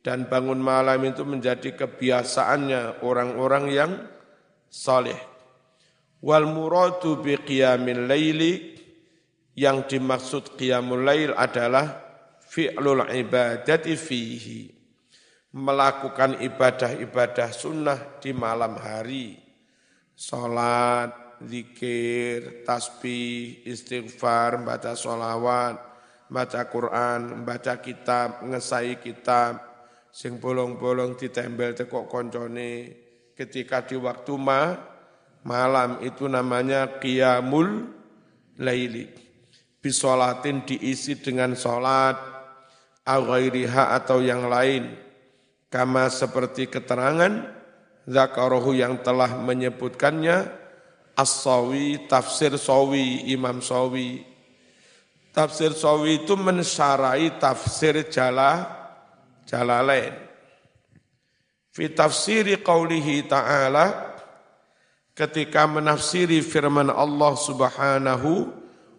dan 0.01 0.25
bangun 0.25 0.57
malam 0.57 1.05
itu 1.05 1.21
menjadi 1.29 1.77
kebiasaannya 1.77 3.05
orang-orang 3.05 3.65
yang 3.69 3.93
saleh 4.73 5.31
Wal 6.21 6.45
muradu 6.53 7.25
bi 7.25 7.33
qiyamil 7.41 8.05
laili 8.05 8.77
yang 9.57 9.89
dimaksud 9.89 10.53
qiyamul 10.61 11.01
lail 11.01 11.33
adalah 11.33 11.97
fi'lul 12.45 13.09
ibadati 13.09 13.97
fihi. 13.97 14.69
Melakukan 15.51 16.39
ibadah-ibadah 16.45 17.49
sunnah 17.51 18.21
di 18.23 18.31
malam 18.31 18.79
hari. 18.79 19.35
Salat, 20.15 21.11
zikir, 21.45 22.65
tasbih, 22.65 23.65
istighfar, 23.65 24.61
baca 24.61 24.93
solawat, 24.93 25.77
baca 26.29 26.61
Quran, 26.69 27.43
baca 27.43 27.81
kitab, 27.81 28.45
ngesai 28.45 29.01
kitab, 29.01 29.59
sing 30.13 30.39
bolong-bolong 30.39 31.17
ditempel 31.17 31.73
tekok 31.73 32.11
koncone 32.11 32.71
ketika 33.39 33.87
di 33.87 33.97
waktu 33.97 34.35
ma 34.37 34.75
malam 35.47 36.03
itu 36.05 36.29
namanya 36.29 37.01
qiyamul 37.01 37.89
laili. 38.61 39.09
Bisolatin 39.81 40.69
diisi 40.69 41.17
dengan 41.17 41.57
solat, 41.57 42.21
aghairiha 43.09 43.97
atau 43.97 44.21
yang 44.21 44.45
lain. 44.45 44.93
Kama 45.73 46.13
seperti 46.13 46.69
keterangan, 46.69 47.49
zakarohu 48.05 48.77
yang 48.77 49.01
telah 49.01 49.41
menyebutkannya, 49.41 50.60
as-sawi, 51.21 52.09
tafsir 52.09 52.57
sawi, 52.57 53.29
imam 53.37 53.61
sawi. 53.61 54.25
Tafsir 55.37 55.77
sawi 55.77 56.25
itu 56.25 56.35
mensarai 56.35 57.37
tafsir 57.37 58.09
jala, 58.09 58.67
jalalain. 59.45 60.17
Fi 61.71 61.87
tafsiri 61.93 62.59
qawlihi 62.59 63.31
ta'ala, 63.31 64.11
ketika 65.21 65.69
menafsiri 65.69 66.41
firman 66.41 66.89
Allah 66.89 67.37
Subhanahu 67.37 68.49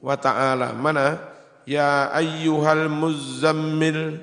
wa 0.01 0.15
taala 0.17 0.69
mana 0.77 1.17
ya 1.65 2.13
ayyuhal 2.13 2.89
muzammil 2.89 4.21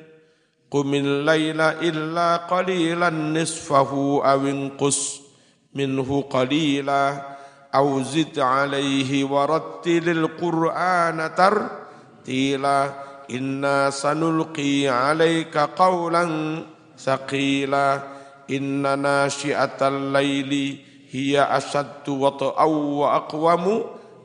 qumil 0.71 1.27
laila 1.27 1.79
illa 1.83 2.47
qalilan 2.47 3.35
nisfahu 3.35 4.23
aw 4.23 4.43
inqus 4.47 5.27
minhu 5.75 6.27
qalila 6.31 7.38
aw 7.79 7.89
zid 8.03 8.35
alaihi 8.35 9.23
warattilil 9.23 10.35
qur'ana 10.35 11.31
tartila. 11.31 13.07
Inna 13.29 13.95
sanulqi 13.95 14.91
alaika 14.91 15.71
qawlan 15.79 16.65
saqila. 16.99 18.19
Inna 18.51 18.99
nashi'atal 18.99 20.11
laili 20.11 20.81
hiya 21.13 21.53
asaddu 21.55 22.19
wa 22.19 22.35
ta'aw 22.35 22.73
wa 23.05 23.07
aqwamu. 23.23 23.75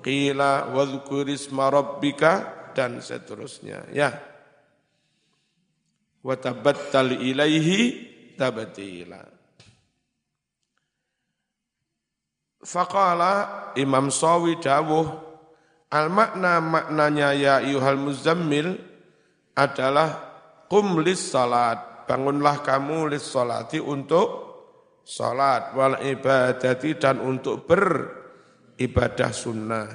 Qila 0.03 0.73
wadhkur 0.73 1.29
isma 1.29 1.69
rabbika 1.69 2.71
dan 2.75 2.99
seterusnya. 2.99 3.87
Ya. 3.93 4.11
Wa 6.23 6.35
tabattal 6.39 7.21
ilaihi 7.21 8.11
Faqala 12.63 13.71
Imam 13.75 14.07
Sawi 14.07 14.55
dawuh 14.57 15.07
al 15.91 16.07
makna 16.09 16.63
maknanya 16.63 17.29
ya 17.35 17.53
ayuhal 17.59 17.99
muzammil 17.99 18.79
adalah 19.53 20.33
qum 20.71 21.03
lis 21.03 21.21
salat 21.21 22.07
bangunlah 22.07 22.65
kamu 22.65 23.13
lis 23.13 23.27
salati 23.27 23.77
untuk 23.77 24.43
salat 25.03 25.75
wal 25.75 25.99
ibadati 25.99 26.95
dan 26.95 27.19
untuk 27.19 27.67
beribadah 27.67 29.31
sunnah. 29.35 29.87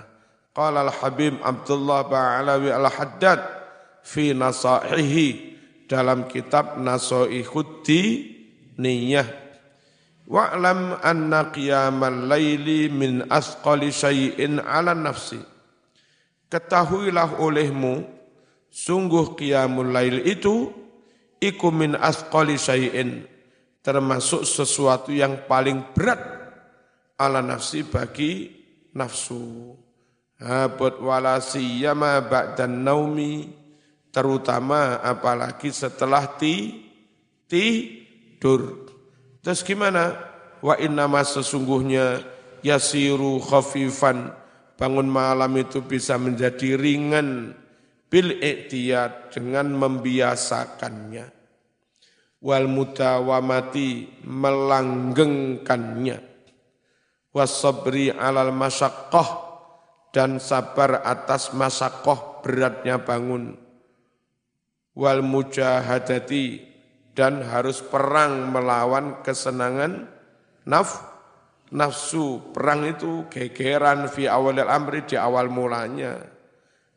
Qala 0.52 0.84
al-Habib 0.84 1.38
Abdullah 1.38 2.04
Ba'alawi 2.10 2.70
al-Haddad 2.74 3.40
fi 4.02 4.34
nasaihi 4.34 5.56
dalam 5.88 6.28
kitab 6.28 6.76
Nasaihuddi 6.76 8.02
Niyah. 8.76 9.47
Wa'lam 10.28 11.00
anna 11.00 11.48
qiyamal 11.48 12.28
laili 12.28 12.92
min 12.92 13.24
asqali 13.32 13.88
syai'in 13.88 14.60
ala 14.60 14.92
nafsi. 14.92 15.40
Ketahuilah 16.52 17.40
olehmu, 17.40 18.04
sungguh 18.68 19.32
qiyamul 19.40 19.88
lail 19.88 20.20
itu, 20.28 20.68
iku 21.40 21.72
min 21.72 21.96
asqali 21.96 22.60
syai'in, 22.60 23.24
termasuk 23.80 24.44
sesuatu 24.44 25.16
yang 25.16 25.48
paling 25.48 25.96
berat 25.96 26.20
ala 27.16 27.40
nafsi 27.40 27.88
bagi 27.88 28.52
nafsu. 28.92 29.72
Abot 30.38 31.02
wala 31.02 31.42
siyama 31.42 32.22
ba'dan 32.22 32.84
naumi 32.84 33.48
terutama 34.12 35.02
apalagi 35.02 35.74
setelah 35.74 36.36
ti 36.38 36.84
tidur. 37.50 38.87
Terus 39.42 39.62
gimana? 39.62 40.14
Wa 40.58 40.74
innama 40.78 41.22
sesungguhnya 41.22 42.22
yasiru 42.62 43.38
khafifan. 43.38 44.34
Bangun 44.78 45.10
malam 45.10 45.58
itu 45.58 45.82
bisa 45.82 46.18
menjadi 46.18 46.78
ringan. 46.78 47.54
Bil 48.08 48.40
iktiyat 48.40 49.34
dengan 49.34 49.74
membiasakannya. 49.74 51.26
Wal 52.38 52.66
mutawamati 52.70 54.22
melanggengkannya. 54.24 56.18
Wasabri 57.34 58.08
alal 58.14 58.54
masyaqqah 58.54 59.28
dan 60.14 60.40
sabar 60.40 61.04
atas 61.04 61.52
masakoh 61.52 62.40
beratnya 62.40 62.96
bangun. 63.02 63.58
Wal 64.96 65.20
mujahadati 65.22 66.67
dan 67.18 67.42
harus 67.42 67.82
perang 67.82 68.54
melawan 68.54 69.26
kesenangan 69.26 70.06
naf 70.70 71.02
nafsu. 71.74 72.54
Perang 72.54 72.86
itu 72.86 73.26
gegeran 73.26 74.06
fi 74.06 74.30
awalil 74.30 74.70
amri 74.70 75.02
di 75.02 75.18
awal 75.18 75.50
mulanya. 75.50 76.14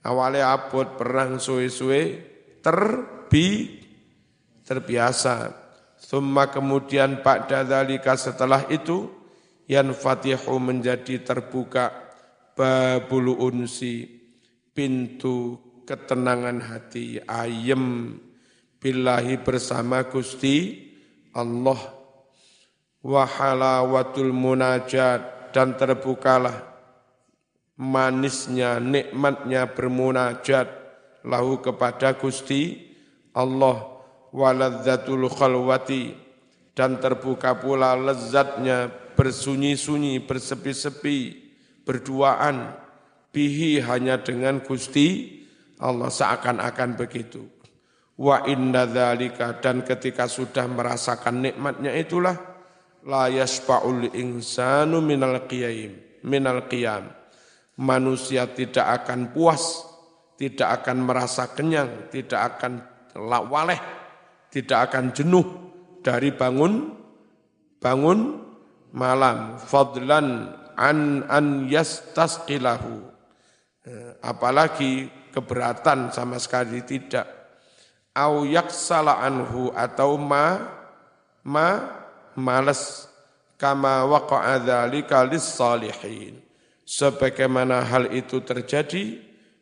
Awalnya 0.06 0.54
abot 0.54 0.94
perang 0.94 1.42
suwe-suwe 1.42 2.02
terbi 2.62 3.82
terbiasa. 4.62 5.58
Summa 5.98 6.54
kemudian 6.54 7.26
Pak 7.26 7.50
Dadalika 7.50 8.14
setelah 8.14 8.70
itu 8.70 9.10
Yan 9.66 9.90
Fatihu 9.98 10.62
menjadi 10.62 11.22
terbuka 11.26 11.94
babul 12.54 13.38
unsi 13.42 14.06
pintu 14.74 15.58
ketenangan 15.86 16.62
hati 16.62 17.22
ayem 17.26 18.18
billahi 18.82 19.38
bersama 19.38 20.02
Gusti 20.10 20.90
Allah. 21.38 21.78
Wa 23.06 23.24
halawatul 23.30 24.34
munajat. 24.34 25.54
Dan 25.54 25.78
terbukalah 25.78 26.58
manisnya 27.78 28.82
nikmatnya 28.82 29.70
bermunajat. 29.70 30.68
Lahu 31.22 31.62
kepada 31.62 32.18
Gusti 32.18 32.82
Allah. 33.38 34.02
Waladzatul 34.34 35.30
khalwati. 35.30 36.18
Dan 36.74 36.98
terbuka 36.98 37.54
pula 37.62 37.94
lezatnya 37.94 38.90
bersunyi-sunyi 39.14 40.26
bersepi-sepi 40.26 41.20
berduaan. 41.86 42.74
Bihi 43.32 43.80
hanya 43.86 44.18
dengan 44.20 44.64
Gusti 44.64 45.40
Allah. 45.78 46.10
Seakan-akan 46.10 46.96
begitu. 46.96 47.61
Wa 48.22 48.46
inna 48.46 48.86
dzalika 48.86 49.58
dan 49.58 49.82
ketika 49.82 50.30
sudah 50.30 50.70
merasakan 50.70 51.42
nikmatnya 51.42 51.90
itulah 51.98 52.38
la 53.02 53.26
yasfa'ul 53.34 54.14
insanu 54.14 55.02
minal 55.02 55.50
qiyam 55.50 56.12
minal 56.22 56.70
qiyam. 56.70 57.10
Manusia 57.82 58.46
tidak 58.46 59.04
akan 59.04 59.34
puas, 59.34 59.82
tidak 60.38 60.86
akan 60.86 61.02
merasa 61.02 61.50
kenyang, 61.50 62.14
tidak 62.14 62.58
akan 62.58 62.86
waleh, 63.50 63.82
tidak 64.54 64.92
akan 64.92 65.10
jenuh 65.18 65.46
dari 66.06 66.30
bangun 66.30 66.94
bangun 67.82 68.38
malam 68.94 69.58
fadlan 69.58 70.54
an 70.78 71.26
an 71.26 71.66
yastasqilahu. 71.66 73.10
Eh, 73.82 74.14
apalagi 74.22 75.10
keberatan 75.34 76.14
sama 76.14 76.38
sekali 76.38 76.86
tidak. 76.86 77.41
Au 78.12 78.44
yaksala 78.44 79.24
anhu 79.24 79.72
atau 79.72 80.20
ma 80.20 80.60
ma 81.48 81.68
males 82.36 83.08
kama 83.56 84.04
waqa'a 84.04 84.60
dzalika 84.60 85.24
lis-salihin. 85.24 86.42
Sebagaimana 86.84 87.88
hal 87.88 88.12
itu 88.12 88.44
terjadi 88.44 89.22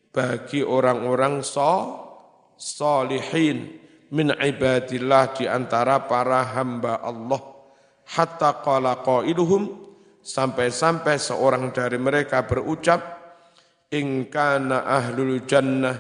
bagi 0.09 0.65
orang-orang 0.65 1.45
so, 1.45 2.09
solihin 2.57 3.79
min 4.09 4.33
ibadillah 4.33 5.37
di 5.37 5.45
antara 5.45 6.09
para 6.09 6.41
hamba 6.41 6.97
Allah 7.05 7.41
hatta 8.09 8.65
qala 8.65 9.05
qailuhum 9.05 9.69
sampai-sampai 10.25 11.21
seorang 11.21 11.69
dari 11.69 12.01
mereka 12.01 12.41
berucap 12.43 13.21
in 13.93 14.25
kana 14.27 14.85
ahlul 14.89 15.45
jannah 15.45 15.95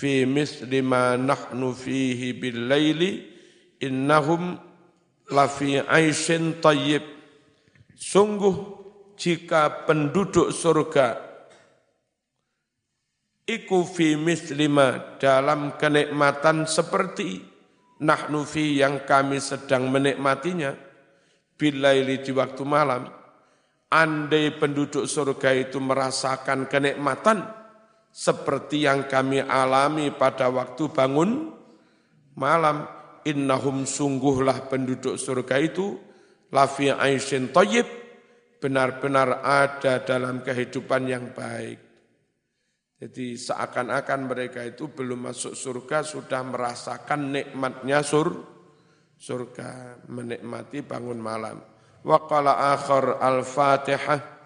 fi 0.00 0.24
misli 0.24 0.80
ma 0.80 1.20
nahnu 1.20 1.76
fihi 1.76 2.32
bil 2.32 2.72
laili 2.72 3.20
innahum 3.84 4.56
lafi 5.28 5.76
aishin 5.84 6.56
tayyib. 6.64 7.04
Sungguh 8.00 8.56
jika 9.20 9.84
penduduk 9.84 10.56
surga 10.56 11.20
iku 13.44 13.84
fi 13.84 14.16
mislima 14.16 15.20
dalam 15.20 15.76
kenikmatan 15.76 16.64
seperti 16.64 17.44
nahnu 18.00 18.48
fi 18.48 18.80
yang 18.80 19.04
kami 19.04 19.36
sedang 19.36 19.92
menikmatinya 19.92 20.72
bilaili 21.60 22.24
di 22.24 22.32
waktu 22.32 22.64
malam 22.64 23.04
Andai 23.90 24.54
penduduk 24.54 25.10
surga 25.10 25.50
itu 25.50 25.82
merasakan 25.82 26.70
kenikmatan 26.70 27.59
seperti 28.10 28.84
yang 28.84 29.06
kami 29.06 29.38
alami 29.40 30.10
pada 30.10 30.50
waktu 30.50 30.90
bangun 30.90 31.54
malam 32.34 32.86
innahum 33.22 33.86
sungguhlah 33.86 34.66
penduduk 34.66 35.14
surga 35.14 35.56
itu 35.62 35.94
lafi 36.50 36.90
aisyin 36.90 37.54
toyib 37.54 37.86
benar-benar 38.60 39.40
ada 39.40 40.04
dalam 40.04 40.44
kehidupan 40.44 41.02
yang 41.08 41.32
baik. 41.32 41.80
Jadi 43.00 43.32
seakan-akan 43.32 44.20
mereka 44.28 44.60
itu 44.60 44.92
belum 44.92 45.32
masuk 45.32 45.56
surga 45.56 46.04
sudah 46.04 46.44
merasakan 46.44 47.32
nikmatnya 47.32 48.04
sur 48.04 48.28
surga 49.16 50.04
menikmati 50.12 50.84
bangun 50.84 51.16
malam. 51.16 51.56
Waqala 52.04 52.76
akhar 52.76 53.16
al-Fatihah 53.20 54.39